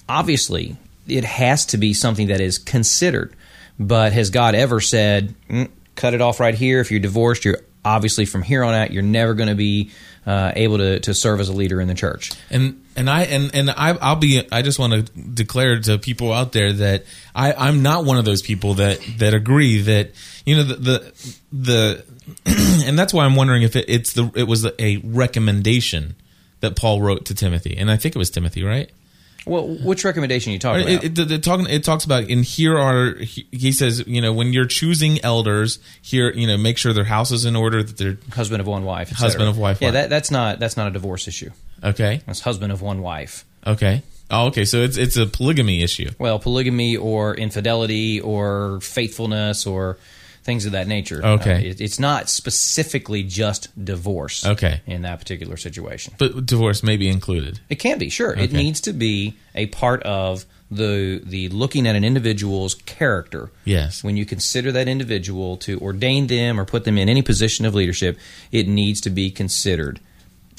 [0.08, 3.34] obviously, it has to be something that is considered.
[3.78, 6.80] But has God ever said, mm, cut it off right here?
[6.80, 9.90] If you're divorced, you're obviously from here on out, you're never going to be
[10.26, 12.30] uh, able to, to serve as a leader in the church.
[12.50, 16.32] And and I and and I I'll be I just want to declare to people
[16.32, 20.12] out there that I I'm not one of those people that that agree that
[20.46, 21.12] you know the the,
[21.52, 22.04] the
[22.86, 26.14] and that's why I'm wondering if it, it's the it was a recommendation
[26.60, 28.90] that Paul wrote to Timothy, and I think it was Timothy, right?
[29.46, 31.04] Well, which recommendation are you talking about?
[31.04, 34.52] It, it, it, talking, it talks about in here are he says you know when
[34.52, 38.16] you're choosing elders here you know make sure their house is in order that they're
[38.32, 39.80] husband of one wife, husband of wife.
[39.80, 39.94] Yeah, wife.
[39.94, 41.50] that, that's not that's not a divorce issue.
[41.82, 43.44] Okay, that's husband of one wife.
[43.66, 44.02] Okay.
[44.30, 44.64] Oh, okay.
[44.64, 46.10] So it's it's a polygamy issue.
[46.18, 49.98] Well, polygamy or infidelity or faithfulness or
[50.44, 51.24] things of that nature.
[51.24, 51.54] Okay.
[51.54, 54.46] Uh, it, it's not specifically just divorce.
[54.46, 54.82] Okay.
[54.86, 56.14] In that particular situation.
[56.18, 57.60] But divorce may be included.
[57.68, 58.32] It can be, sure.
[58.32, 58.44] Okay.
[58.44, 63.50] It needs to be a part of the the looking at an individual's character.
[63.64, 64.04] Yes.
[64.04, 67.74] When you consider that individual to ordain them or put them in any position of
[67.74, 68.18] leadership,
[68.52, 70.00] it needs to be considered.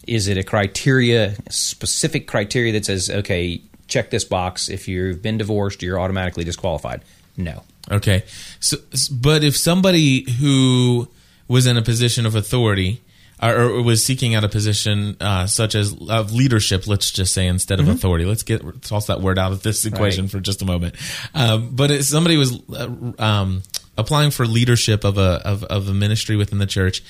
[0.07, 4.69] Is it a criteria, specific criteria that says, okay, check this box.
[4.69, 7.01] If you've been divorced, you're automatically disqualified?
[7.37, 7.63] No.
[7.91, 8.23] Okay.
[8.59, 8.77] So,
[9.11, 11.07] but if somebody who
[11.47, 13.01] was in a position of authority
[13.41, 17.47] or, or was seeking out a position uh, such as of leadership, let's just say
[17.47, 17.95] instead of mm-hmm.
[17.95, 20.31] authority, let's get toss that word out of this equation right.
[20.31, 20.95] for just a moment.
[21.33, 23.63] Um, but if somebody was uh, um,
[23.97, 27.03] applying for leadership of a of, of a ministry within the church,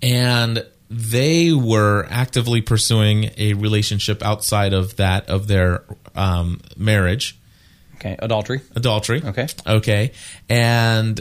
[0.00, 7.38] and they were actively pursuing a relationship outside of that of their um, marriage
[8.02, 8.60] Okay, adultery.
[8.74, 9.22] Adultery.
[9.24, 9.46] Okay.
[9.64, 10.10] Okay.
[10.48, 11.20] And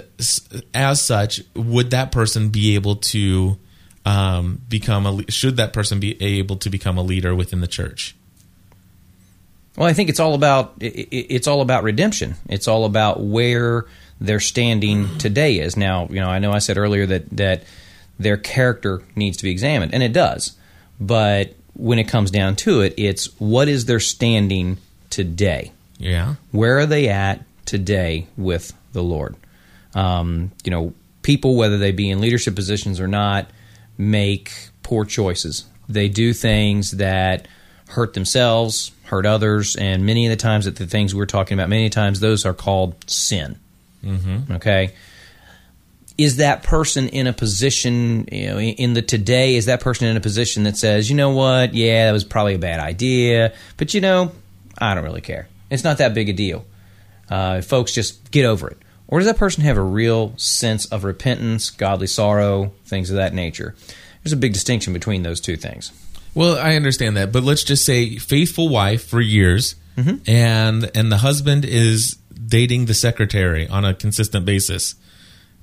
[0.73, 3.59] as such, would that person be able to
[4.03, 5.31] um, become a?
[5.31, 8.15] Should that person be able to become a leader within the church?
[9.77, 12.33] Well, I think it's all about it's all about redemption.
[12.49, 13.85] It's all about where
[14.19, 15.77] their standing today is.
[15.77, 17.63] Now, you know, I know I said earlier that that
[18.17, 20.57] their character needs to be examined, and it does.
[20.99, 24.79] But when it comes down to it, it's what is their standing
[25.11, 25.73] today.
[26.01, 26.35] Yeah.
[26.51, 29.35] Where are they at today with the Lord?
[29.93, 33.49] Um, you know, people, whether they be in leadership positions or not,
[33.97, 34.51] make
[34.83, 35.65] poor choices.
[35.87, 37.47] They do things that
[37.89, 41.69] hurt themselves, hurt others, and many of the times that the things we're talking about,
[41.69, 43.59] many times those are called sin.
[44.03, 44.53] Mm-hmm.
[44.53, 44.93] Okay.
[46.17, 50.17] Is that person in a position, you know, in the today, is that person in
[50.17, 53.93] a position that says, you know what, yeah, that was probably a bad idea, but
[53.93, 54.31] you know,
[54.77, 55.47] I don't really care.
[55.71, 56.65] It's not that big a deal.
[57.29, 58.77] Uh, folks, just get over it.
[59.07, 63.33] Or does that person have a real sense of repentance, godly sorrow, things of that
[63.33, 63.75] nature?
[64.23, 65.91] There's a big distinction between those two things.
[66.33, 70.29] Well, I understand that, but let's just say faithful wife for years, mm-hmm.
[70.29, 74.95] and and the husband is dating the secretary on a consistent basis,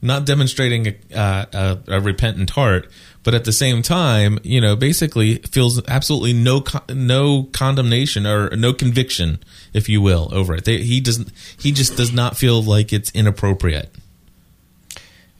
[0.02, 1.44] not demonstrating a, uh,
[1.88, 2.90] a, a repentant heart,
[3.28, 8.72] but at the same time, you know, basically feels absolutely no no condemnation or no
[8.72, 9.38] conviction,
[9.74, 10.64] if you will, over it.
[10.64, 11.30] They, he doesn't.
[11.60, 13.94] He just does not feel like it's inappropriate.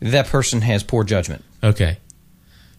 [0.00, 1.42] That person has poor judgment.
[1.64, 1.96] Okay.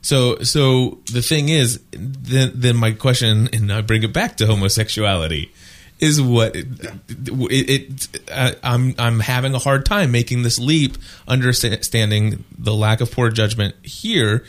[0.03, 4.45] So, so the thing is, then, then my question, and I bring it back to
[4.45, 5.51] homosexuality,
[5.99, 6.67] is what it,
[7.09, 13.11] it, it, I'm I'm having a hard time making this leap, understanding the lack of
[13.11, 14.45] poor judgment here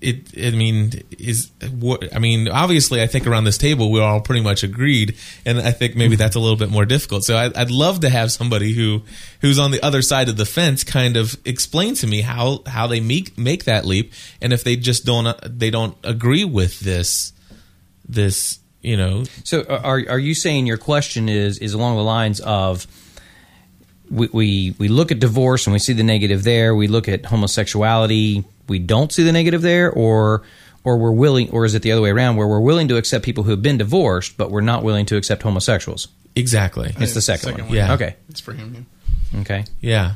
[0.00, 2.48] it, I mean, is what I mean.
[2.48, 6.14] Obviously, I think around this table we're all pretty much agreed, and I think maybe
[6.14, 6.20] mm-hmm.
[6.20, 7.24] that's a little bit more difficult.
[7.24, 9.02] So I, would love to have somebody who
[9.40, 12.86] who's on the other side of the fence kind of explain to me how how
[12.86, 17.32] they make make that leap, and if they just don't they don't agree with this
[18.08, 19.24] this you know.
[19.44, 22.86] So uh, are are you saying your question is is along the lines of
[24.10, 26.74] we, we, we look at divorce and we see the negative there.
[26.74, 30.42] We look at homosexuality, we don't see the negative there, or
[30.84, 33.24] or we're willing, or is it the other way around, where we're willing to accept
[33.24, 36.06] people who have been divorced, but we're not willing to accept homosexuals?
[36.36, 36.94] Exactly.
[36.98, 37.68] It's the second, second one.
[37.70, 37.76] one.
[37.76, 37.94] Yeah.
[37.94, 38.14] Okay.
[38.28, 38.86] It's for him.
[39.32, 39.40] Yeah.
[39.40, 39.64] Okay.
[39.80, 40.14] Yeah.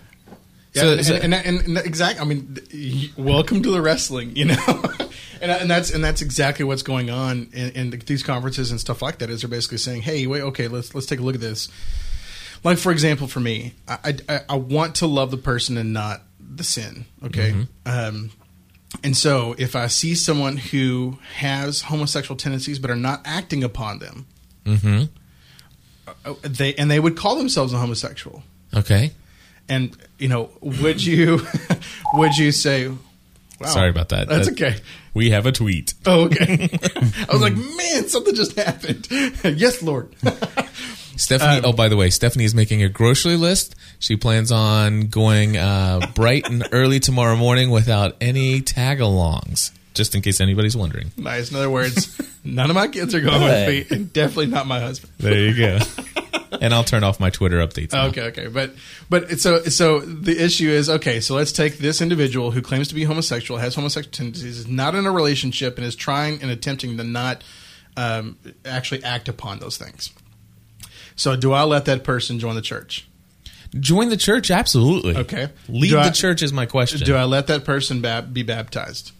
[0.72, 2.20] Yeah, so, and, so, and, and, and, exactly.
[2.20, 4.54] I mean, welcome to the wrestling, you know,
[5.42, 9.02] and, and that's and that's exactly what's going on in, in, these conferences and stuff
[9.02, 9.30] like that.
[9.30, 11.68] Is they're basically saying, "Hey, wait, okay, let's let's take a look at this."
[12.64, 16.22] Like for example, for me, I, I, I want to love the person and not
[16.38, 17.06] the sin.
[17.24, 17.52] Okay.
[17.52, 17.62] Mm-hmm.
[17.86, 18.30] Um,
[19.04, 23.98] and so if I see someone who has homosexual tendencies but are not acting upon
[24.00, 24.26] them,
[24.64, 25.04] mm-hmm.
[26.24, 28.42] Uh, they and they would call themselves a homosexual.
[28.74, 29.12] Okay.
[29.68, 31.40] And you know, would you
[32.14, 33.66] would you say, Wow.
[33.68, 34.28] Sorry about that.
[34.28, 34.80] That's That- okay.
[35.12, 35.94] We have a tweet.
[36.06, 36.68] Oh, okay.
[36.96, 39.06] I was like, man, something just happened.
[39.10, 40.14] yes, Lord.
[41.20, 41.58] Stephanie.
[41.58, 43.76] Um, oh, by the way, Stephanie is making a grocery list.
[43.98, 49.72] She plans on going uh, bright and early tomorrow morning without any tag-alongs.
[49.92, 51.10] Just in case anybody's wondering.
[51.16, 51.50] nice.
[51.50, 54.80] In other words, none of my kids are going with me, and definitely not my
[54.80, 55.12] husband.
[55.18, 55.78] There you go.
[56.60, 57.92] and I'll turn off my Twitter updates.
[57.92, 58.06] now.
[58.06, 58.72] Okay, okay, but
[59.10, 61.20] but so so the issue is okay.
[61.20, 64.94] So let's take this individual who claims to be homosexual, has homosexual tendencies, is not
[64.94, 67.42] in a relationship, and is trying and attempting to not
[67.96, 70.12] um, actually act upon those things.
[71.16, 73.06] So do I let that person join the church?
[73.78, 75.16] Join the church, absolutely.
[75.16, 75.48] Okay.
[75.68, 77.00] Lead Do the I- church is my question.
[77.00, 79.12] Do I let that person bab- be baptized?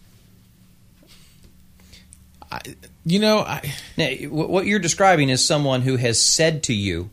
[3.04, 7.10] you know, I, Now, wh- what you're describing is someone who has said to you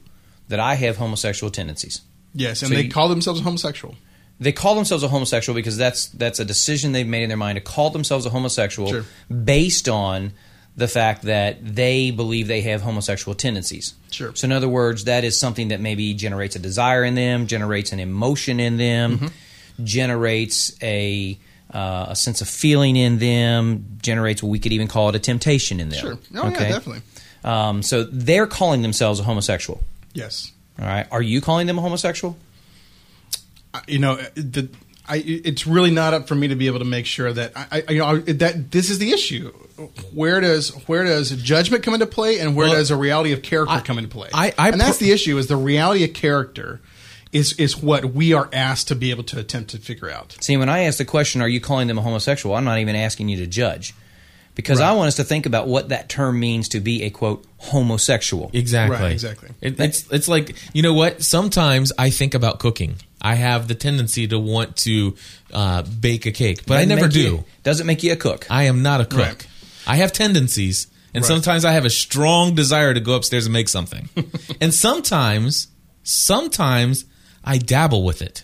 [0.47, 2.01] that I have homosexual tendencies.
[2.33, 3.95] Yes, and So they you- call themselves homosexual.
[4.39, 7.55] They call themselves a homosexual because that's that's a decision they've made in their mind
[7.55, 9.05] to call themselves a homosexual Sure.
[9.43, 10.31] based on
[10.77, 13.95] the fact that they believe they have homosexual tendencies.
[14.11, 14.33] Sure.
[14.35, 17.91] So in other words, that is something that maybe generates a desire in them, generates
[17.91, 19.83] an emotion in them, Mm-hmm.
[19.83, 21.37] generates a
[21.73, 25.19] uh, a sense of feeling in them, generates what we could even call it a
[25.19, 25.99] temptation in them.
[25.99, 26.17] Sure.
[26.35, 27.01] Oh yeah, definitely.
[27.43, 29.81] Um, so they're calling themselves a homosexual.
[30.13, 30.51] Yes.
[30.79, 31.07] All right.
[31.11, 32.37] Are you calling them a homosexual?
[33.73, 34.69] I- you know the
[35.09, 37.83] I, it's really not up for me to be able to make sure that I,
[37.87, 39.51] I you know that this is the issue.
[40.13, 43.41] Where does where does judgment come into play, and where Well, does a reality of
[43.41, 44.29] character I- come into play?
[44.33, 46.81] I- I and that's per- the issue: is the reality of character
[47.31, 50.35] is is what we are asked to be able to attempt to figure out.
[50.41, 52.55] See, when I ask the question, are you calling them a homosexual?
[52.55, 53.93] I'm not even asking you to judge.
[54.55, 57.45] Because I want us to think about what that term means to be a quote
[57.59, 58.49] homosexual.
[58.53, 58.97] exactly.
[58.97, 59.49] Right, exactly.
[59.61, 61.21] It, it's it's like you know what?
[61.21, 62.95] Sometimes I think about cooking.
[63.21, 65.15] I have the tendency to want to
[65.51, 67.19] uh, bake a cake, but I Doesn't never do.
[67.21, 68.45] you- doesn't make you a cook.
[68.49, 69.19] I am not a cook.
[69.19, 69.47] Right.
[69.87, 71.27] I have tendencies, and Right.
[71.27, 74.07] sometimes I have a strong desire to go upstairs and make something.
[74.61, 75.67] and sometimes,
[76.03, 77.05] sometimes
[77.43, 78.43] I dabble with it.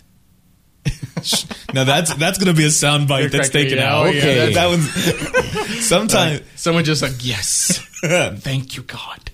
[1.72, 4.06] now that's that's going to be a sound bite You're that's taken me out.
[4.06, 4.06] out.
[4.08, 6.42] Okay, Yeah, that one's sometimes.
[6.56, 9.30] Someone just like yes, thank you God.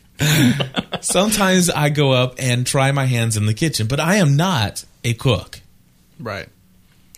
[1.00, 4.84] Sometimes I go up and try my hands in the kitchen, but I am not
[5.04, 5.60] a cook.
[6.18, 6.48] Right.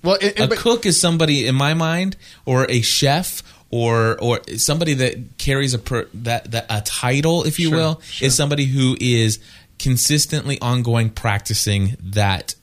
[0.03, 4.19] Well, it, A it, but- cook is somebody in my mind, or a chef, or
[4.21, 8.27] or somebody that carries a per, that, that a title, if you Sure, will, sure.
[8.27, 9.39] is somebody who is
[9.79, 12.55] consistently ongoing practicing that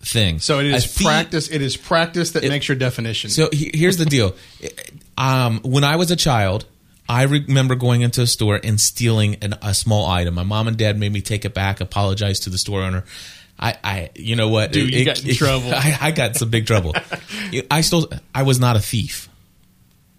[0.00, 0.38] thing.
[0.38, 1.48] so it is A practice.
[1.50, 3.30] It is practice that It- makes your definition.
[3.30, 4.34] So he- here's the deal.
[5.18, 6.64] Um, when I was a child,
[7.08, 10.34] I remember going into a store and stealing an, a small item.
[10.34, 13.04] My mom and dad made me take it back, apologize to the store owner.
[13.58, 14.72] I, I you know what?
[14.72, 15.72] Dude, you got in trouble.
[15.72, 16.94] I, I got some big trouble.
[17.70, 18.08] I stole.
[18.34, 19.28] I was not a thief,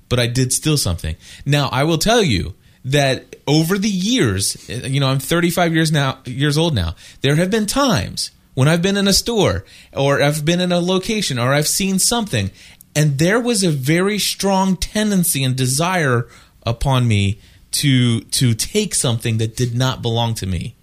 [0.10, 1.16] but I did steal something.
[1.46, 5.92] Now I will tell you that over the years, eh, you know, I'm 35 years
[5.92, 6.96] now, years old now.
[7.22, 10.80] There have been times when I've been in a store or I've been in a
[10.80, 12.52] location or I've seen something,
[12.96, 16.28] and there was a very strong tendency and desire
[16.66, 17.40] upon me
[17.72, 20.76] to to take something that did not belong to me.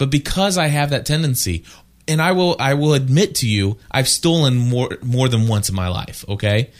[0.00, 1.62] But because I have that tendency,
[2.08, 5.74] and I will I will admit to you, I've stolen more more than once in
[5.74, 6.70] my life, okay?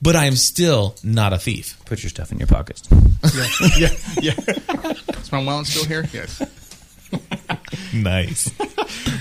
[0.00, 1.76] But I am still not a thief.
[1.84, 2.88] Put your stuff in your pockets.
[3.78, 3.90] yeah,
[4.22, 4.92] yeah, yeah.
[5.20, 6.08] Is my wallet still here?
[6.12, 6.42] Yes.
[7.92, 8.50] Nice.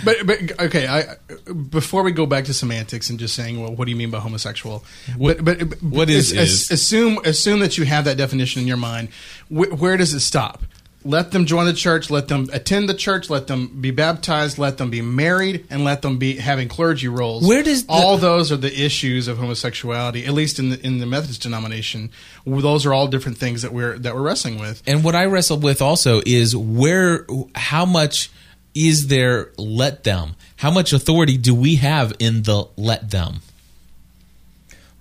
[0.06, 1.18] But but okay, I
[1.52, 4.20] before we go back to semantics and just saying, well, what do you mean by
[4.20, 4.86] homosexual?
[5.18, 6.72] What- but, but what is- as- is?
[6.72, 9.10] assume assume that you have that definition in your mind.
[9.50, 10.64] Wh- where does it stop?
[11.10, 12.12] Let them join the church.
[12.12, 13.32] Let them attend the church.
[13.32, 14.60] Let them be baptized.
[14.60, 17.48] Let them be married, and let them be having clergy roles.
[17.48, 20.26] Where does the- all those are the issues of homosexuality?
[20.26, 22.12] At least in the in the Methodist denomination,
[22.46, 24.84] those are all different things that we're that we're wrestling with.
[24.86, 28.30] And what I wrestle with also is where, how much
[28.76, 30.36] is there let them?
[30.58, 33.42] How much authority do we have in the let them?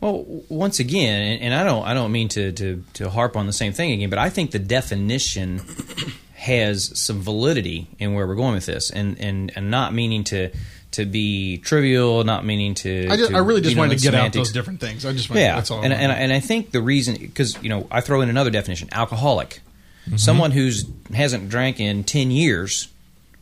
[0.01, 3.47] Well, once again, and, and I don't, I don't mean to, to to harp on
[3.47, 5.61] the same thing again, but I think the definition
[6.35, 10.51] has some validity in where we're going with this, and and, and not meaning to
[10.93, 13.09] to be trivial, not meaning to.
[13.11, 15.05] I, just, to I really just you know, wanted to get out those different things.
[15.05, 15.81] I just wanted, Yeah, that's all.
[15.81, 16.05] I and, wanted.
[16.05, 19.61] and and I think the reason because you know I throw in another definition: alcoholic,
[20.07, 20.17] Mm-hmm.
[20.17, 22.89] someone who's hasn't drank in ten years,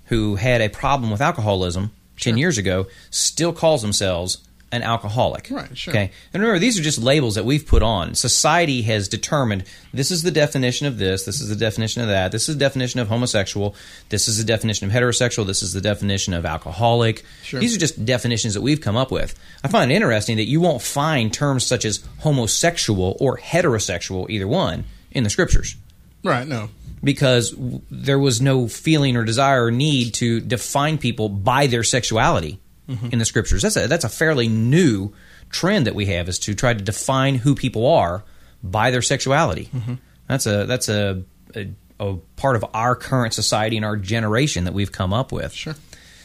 [0.07, 4.39] who had a problem with alcoholism ten years ago, still calls themselves
[4.73, 5.49] an alcoholic.
[5.51, 5.93] Right, sure.
[5.93, 6.11] Okay.
[6.35, 8.15] And remember, these are just labels that we've put on.
[8.17, 9.65] Society has determined
[9.95, 12.65] this is the definition of this, this is the definition of that, this is the
[12.65, 13.77] definition of homosexual,
[14.09, 17.25] this is the definition of heterosexual, this is the definition of alcoholic.
[17.45, 17.61] Sure.
[17.61, 19.39] These are just definitions that we've come up with.
[19.63, 24.49] I find it interesting that you won't find terms such as homosexual or heterosexual, either
[24.49, 25.77] one, in the scriptures
[26.25, 26.47] Right.
[26.47, 26.71] No.
[27.05, 31.85] because w- there was no feeling or desire or need to define people by their
[31.85, 32.59] sexuality
[32.89, 33.09] Mm-hmm.
[33.13, 33.63] in the scriptures.
[33.63, 35.13] That's a that's a fairly new
[35.51, 38.23] trend that we have is to try to define who people are
[38.63, 39.69] by their sexuality.
[39.75, 39.95] Mm-hmm.
[40.29, 41.25] That's a that's a,
[41.55, 41.69] a
[41.99, 45.53] a part of our current society and our generation that we've come up with.
[45.53, 45.75] Sure.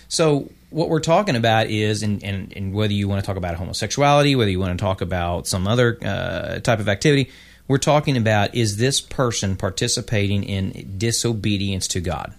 [0.08, 3.56] So what we're talking about is, and, and, and whether you want to talk about
[3.56, 7.32] homosexuality, whether you want to talk about some other uh, type of activity,
[7.68, 12.34] we're talking about is this person participating in disobedience to God?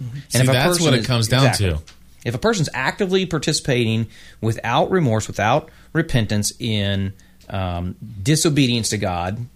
[0.00, 0.16] Mm-hmm.
[0.16, 1.70] And See, if that's what it is- comes down exactly.
[1.70, 1.92] to.
[2.24, 4.08] If a person's actively participating
[4.40, 7.12] without remorse, without repentance in
[7.48, 9.46] um, disobedience to God,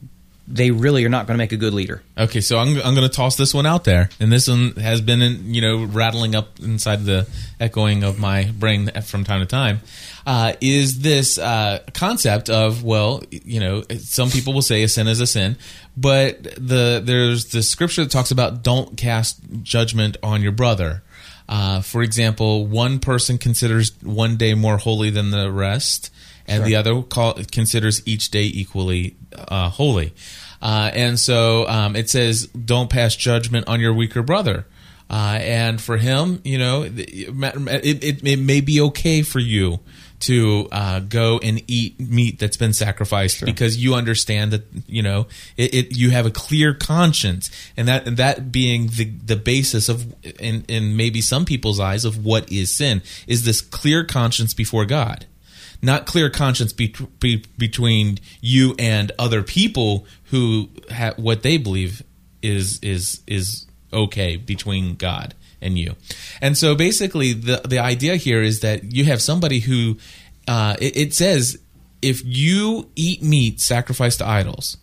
[0.49, 2.03] they really are not going to make a good leader.
[2.17, 5.01] Okay, so I'm, I'm going to toss this one out there, and this one has
[5.01, 7.27] been, in, you know, rattling up inside the
[7.59, 9.81] echoing of my brain from time to time.
[10.25, 15.09] Uh, is this uh, concept of well, you know, some people will say a sin
[15.09, 15.57] is a sin,
[15.97, 21.03] but the there's the scripture that talks about don't cast judgment on your brother.
[21.49, 26.11] Uh, for example, one person considers one day more holy than the rest,
[26.49, 30.13] and the other call, considers each day equally uh, holy.
[30.61, 34.67] Uh, and so um, it says, "Don't pass judgment on your weaker brother."
[35.09, 39.79] Uh, and for him, you know, it, it, it may be okay for you
[40.21, 45.27] to uh, go and eat meat that's been sacrificed because you understand that you know
[45.57, 47.51] it, it you have a clear conscience.
[47.77, 52.05] And that and that being the the basis of in in maybe some people's eyes
[52.05, 55.27] of what is sin is this clear conscience before God.
[55.83, 62.03] Not clear conscience be, be, between you and other people who have what they believe
[62.43, 65.95] is is is okay between God and you.
[66.41, 69.99] And so basically the the idea here is that you have somebody who
[70.49, 71.59] uh, it, it says
[72.03, 74.77] if you eat meat sacrificed to idols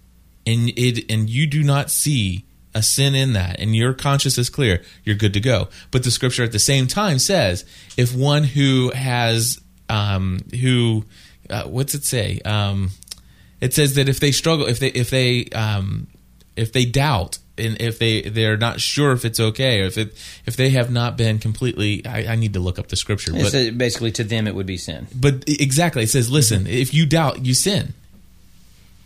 [0.45, 2.45] and it and you do not see
[2.75, 6.11] a sin in that and your conscience is clear you're good to go but the
[6.11, 7.65] scripture at the same time says
[7.97, 11.05] if one who has um who
[11.49, 12.89] uh, what's it say um
[13.61, 16.07] it says that if they struggle if they if they um
[16.55, 20.13] if they doubt and if they they're not sure if it's okay or if it
[20.45, 23.53] if they have not been completely i, I need to look up the scripture but
[23.53, 25.07] uh, basically to them it would be sin.
[25.15, 27.93] but exactly it says listen if you doubt you sin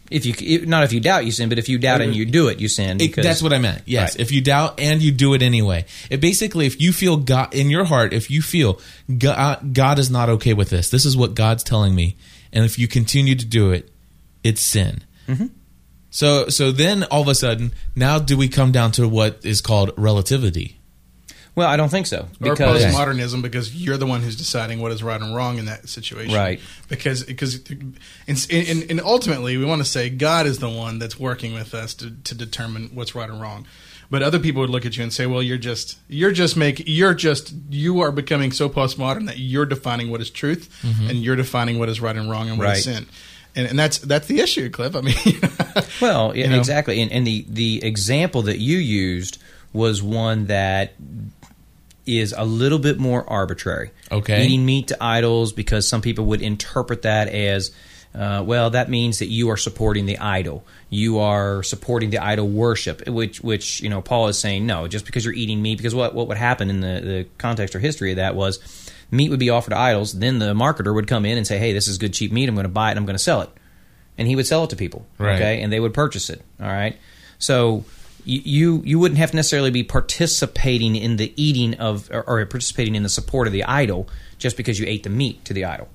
[0.10, 2.48] If you not if you doubt you sin, but if you doubt and you do
[2.48, 3.02] it, you sin.
[3.02, 3.82] It- that's what I meant.
[3.86, 4.16] Yes.
[4.16, 4.22] Right.
[4.22, 5.84] If you doubt and you do it anyway.
[6.10, 8.80] It basically, if you feel God in your heart, if you feel
[9.18, 12.16] God, God is not okay with this, this is what God's telling me,
[12.54, 13.91] and if you continue to do it,
[14.45, 15.04] it's sin.
[15.28, 15.48] Mm-hmm.
[16.10, 19.62] So, so then all of a sudden, now do we come down to what is
[19.62, 20.76] called relativity?
[21.53, 24.91] Well, I don't think so or because postmodernism because you're the one who's deciding what
[24.91, 26.60] is right and wrong in that situation Right.
[26.88, 27.55] because because
[28.28, 31.74] and, and, and ultimately we want to say god is the one that's working with
[31.74, 33.66] us to, to determine what's right and wrong
[34.12, 36.84] but other people would look at you and say well you're just you're just make
[36.86, 41.36] you're just you are becoming so postmodern that you're defining what is truth and you're
[41.36, 42.89] defining what is right and wrong and what is Mm-hmm.
[42.97, 42.97] Right.
[43.08, 43.08] sin
[43.58, 45.16] and, and that's that's the issue cliff i mean
[46.01, 46.58] Well, You know?
[46.58, 47.01] exactly.
[47.01, 49.38] And, and the the example that you used
[49.74, 50.93] was one that
[52.05, 53.91] is a little bit more arbitrary.
[54.12, 54.45] Okay.
[54.45, 57.72] eating meat to idols because some people would interpret that as.
[58.16, 60.66] Uh, well, that means that you are supporting the idol.
[60.89, 64.88] You are supporting the idol worship, which, which you know, Paul is saying no.
[64.88, 67.80] Just because you're eating meat, because what what would happen in the, the context or
[67.80, 68.60] history of that was,
[69.12, 70.14] meat would be offered to idols.
[70.14, 72.49] Then the marketer would come in and say, "Hey, this is good cheap meat.
[72.49, 72.91] I'm going to buy it.
[72.91, 73.49] and I'm going to sell it."
[74.18, 75.05] and he would sell it to people.
[75.18, 75.36] Right.
[75.36, 76.41] Okay, and they would purchase it.
[76.60, 76.97] All right,
[77.39, 77.86] so
[78.26, 82.95] you you, wouldn't have to necessarily be participating in the eating of or, or participating
[82.95, 85.88] in the support of the idol just because you ate the meat to the idol.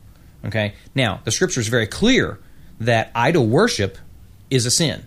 [0.44, 2.38] Okay, now the scripture is very clear
[2.80, 3.98] that idol worship
[4.50, 5.06] is a sin,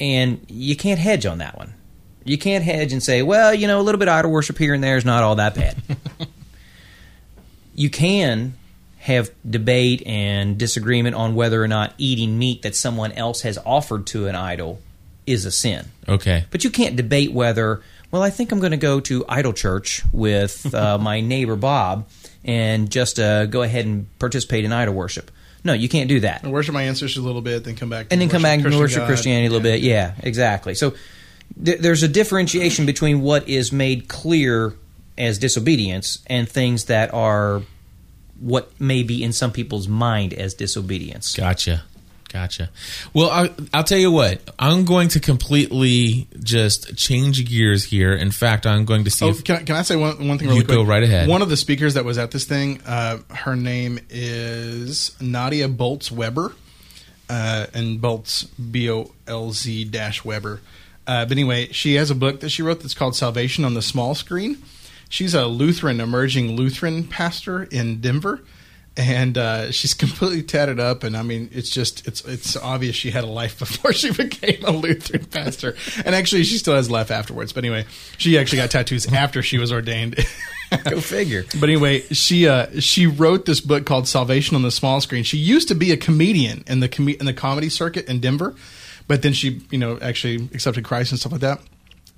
[0.00, 1.74] and you can't hedge on that one.
[2.24, 4.74] You can't hedge and say, well, you know, a little bit of idol worship here
[4.74, 5.80] and there is not all that bad.
[7.76, 8.54] you can
[8.98, 14.04] have debate and disagreement on whether or not eating meat that someone else has offered
[14.08, 14.80] to an idol
[15.26, 15.86] is a sin.
[16.08, 16.44] Okay.
[16.50, 20.02] But you can't debate whether, well, I think I'm going to go to idol church
[20.12, 22.08] with uh, my neighbor Bob
[22.44, 25.30] and just uh, go ahead and participate in idol worship.
[25.62, 26.42] No, you can't do that.
[26.42, 28.76] And worship my ancestors a little bit, then come back, And then come back and
[28.76, 29.06] worship God.
[29.06, 29.76] Christianity a little Yeah.
[29.76, 29.82] bit.
[29.82, 30.74] Yeah, exactly.
[30.74, 30.94] So
[31.64, 34.74] th- there's a differentiation between what is made clear
[35.18, 37.62] as disobedience and things that are
[38.40, 41.34] what may be in some people's mind as disobedience.
[41.34, 41.82] Gotcha.
[42.32, 42.70] Gotcha.
[43.14, 44.40] Well, I, I'll tell you what.
[44.58, 48.12] I'm going to completely just change gears here.
[48.12, 50.36] In fact, I'm going to see Oh, if can, I- can I say one, one
[50.36, 50.76] thing really You quick?
[50.76, 51.28] go right ahead.
[51.28, 56.10] One of the speakers that was at this thing, uh, her name is Nadia Bolz
[56.10, 56.52] Weber,
[57.30, 60.60] uh, and Bolz B O L Z dash Weber.
[61.06, 63.82] Uh, but anyway, she has a book that she wrote that's called Salvation on the
[63.82, 64.58] Small Screen.
[65.08, 68.40] She's a Lutheran, emerging Lutheran pastor in Denver.
[68.98, 73.10] And uh, she's completely tatted up, and I mean, it's just it's it's obvious she
[73.10, 75.76] had a life before she became a Lutheran pastor.
[76.04, 77.52] And actually, she still has life afterwards.
[77.52, 77.84] But anyway,
[78.16, 80.16] she actually got tattoos after she was ordained.
[80.84, 81.44] Go figure.
[81.60, 85.24] But anyway, she uh, she wrote this book called Salvation on the Small Screen.
[85.24, 88.54] She used to be a comedian in the com- in the comedy circuit in Denver,
[89.06, 91.60] but then she you know actually accepted Christ and stuff like that.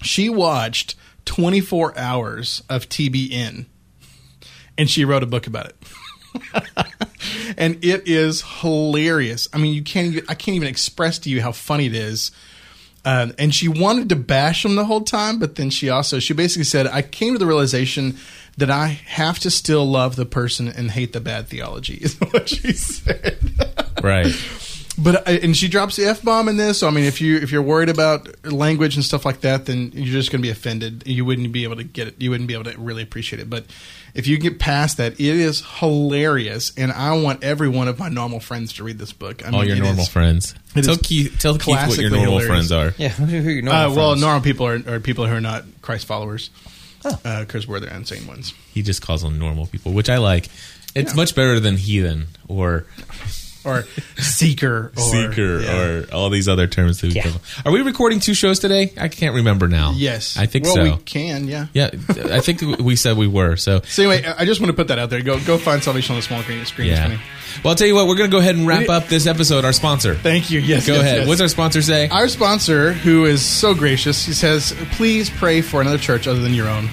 [0.02, 0.94] She watched
[1.28, 3.66] 24 hours of TBN,
[4.78, 5.76] and she wrote a book about it.
[7.58, 9.46] and it is hilarious.
[9.52, 12.30] I mean, you can't I can't even express to you how funny it is.
[13.04, 16.32] Um, and she wanted to bash him the whole time, but then she also she
[16.32, 18.16] basically said, "I came to the realization
[18.56, 22.48] that I have to still love the person and hate the bad theology." Is what
[22.48, 23.38] she said.
[24.02, 24.34] right.
[25.00, 26.78] But uh, and she drops the f bomb in this.
[26.80, 29.92] So I mean, if you if you're worried about language and stuff like that, then
[29.94, 31.04] you're just going to be offended.
[31.06, 32.14] You wouldn't be able to get it.
[32.20, 33.48] You wouldn't be able to really appreciate it.
[33.48, 33.64] But
[34.14, 38.08] if you get past that, it is hilarious, and I want every one of my
[38.08, 39.44] normal friends to read this book.
[39.46, 40.54] I All mean, your it normal is- friends.
[40.74, 42.68] it Tell is Keith, tell Keith what your normal hilarious.
[42.68, 42.94] friends are.
[42.98, 44.20] Yeah, who are your Uh, well, friends?
[44.20, 46.50] normal people are, are people who are not Christ followers,
[47.04, 48.52] because we're the insane ones.
[48.74, 50.48] He just calls them normal people, which I like.
[50.96, 51.16] It's Yeah.
[51.16, 52.86] much better than heathen or
[53.64, 53.84] Or
[54.16, 55.76] seeker, or, seeker yeah.
[55.80, 57.32] or all these other terms that we Yeah.
[57.66, 58.92] Are we recording two shows today?
[58.98, 59.92] I can't remember now.
[59.96, 60.82] yes, I think well, so.
[60.84, 61.66] we can, yeah.
[61.74, 63.56] yeah, I think we said we were.
[63.56, 65.20] So So anyway, I just want to put that out there.
[65.22, 66.64] Go go find salvation on the small screen.
[66.64, 66.88] screen.
[66.88, 67.08] Yeah.
[67.64, 68.06] Well, I'll tell you what.
[68.06, 69.64] We're going to go ahead and wrap up this episode.
[69.64, 70.14] Our sponsor.
[70.14, 70.60] Thank you.
[70.60, 71.18] Yes, Go yes, ahead.
[71.18, 71.28] yes.
[71.28, 72.08] What's our sponsor say?
[72.08, 76.54] Our sponsor, who is so gracious, he says, "Please pray for another church other than
[76.54, 76.88] your own,"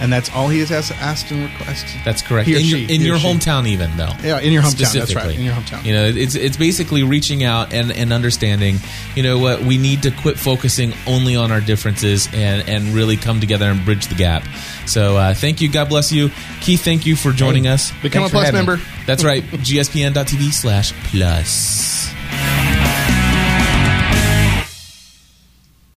[0.00, 2.00] and that's all he has asked, asked and requested.
[2.04, 2.48] That's correct.
[2.48, 3.26] In she, your, in he or your she.
[3.26, 4.12] hometown, even though.
[4.22, 4.92] Yeah, in your hometown.
[4.92, 5.36] That's right.
[5.36, 5.84] In your hometown.
[5.84, 8.76] You know, it's it's basically reaching out and, and understanding.
[9.14, 9.62] You know what?
[9.62, 13.84] We need to quit focusing only on our differences and and really come together and
[13.84, 14.44] bridge the gap.
[14.86, 15.70] So uh, thank you.
[15.70, 16.30] God bless you,
[16.60, 16.82] Keith.
[16.82, 17.92] Thank you for joining us.
[18.02, 18.66] Become Thanks a plus having me.
[18.66, 18.84] member.
[19.06, 19.42] That's right.
[19.50, 22.10] gspn.tv slash plus.